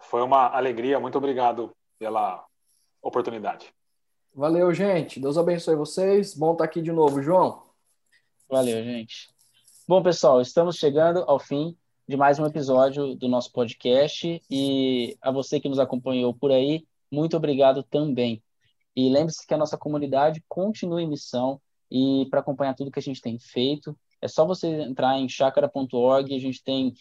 [0.00, 1.00] Foi uma alegria.
[1.00, 2.44] Muito obrigado pela
[3.02, 3.72] oportunidade.
[4.34, 5.20] Valeu, gente.
[5.20, 6.34] Deus abençoe vocês.
[6.34, 7.62] Bom estar aqui de novo, João.
[8.48, 9.28] Valeu, gente.
[9.86, 11.76] Bom, pessoal, estamos chegando ao fim
[12.06, 14.40] de mais um episódio do nosso podcast.
[14.50, 18.42] E a você que nos acompanhou por aí, muito obrigado também.
[18.94, 23.02] E lembre-se que a nossa comunidade continua em missão e para acompanhar tudo que a
[23.02, 26.92] gente tem feito, é só você entrar em chacara.org, a gente tem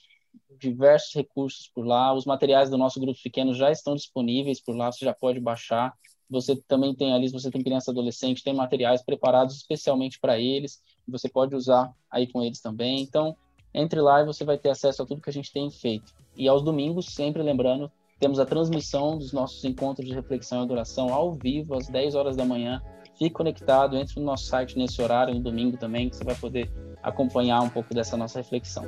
[0.59, 4.91] diversos recursos por lá, os materiais do nosso grupo pequeno já estão disponíveis por lá,
[4.91, 5.93] você já pode baixar.
[6.29, 10.81] Você também tem ali, se você tem criança adolescente, tem materiais preparados especialmente para eles,
[11.07, 13.01] você pode usar aí com eles também.
[13.01, 13.35] Então,
[13.73, 16.13] entre lá e você vai ter acesso a tudo que a gente tem feito.
[16.35, 21.13] E aos domingos, sempre lembrando, temos a transmissão dos nossos encontros de reflexão e adoração
[21.13, 22.81] ao vivo, às 10 horas da manhã,
[23.17, 26.71] Fique conectado, entre no nosso site nesse horário, no domingo também, que você vai poder
[27.01, 28.88] acompanhar um pouco dessa nossa reflexão.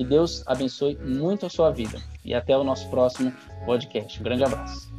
[0.00, 3.30] Que Deus abençoe muito a sua vida e até o nosso próximo
[3.66, 4.18] podcast.
[4.18, 4.90] Um grande abraço.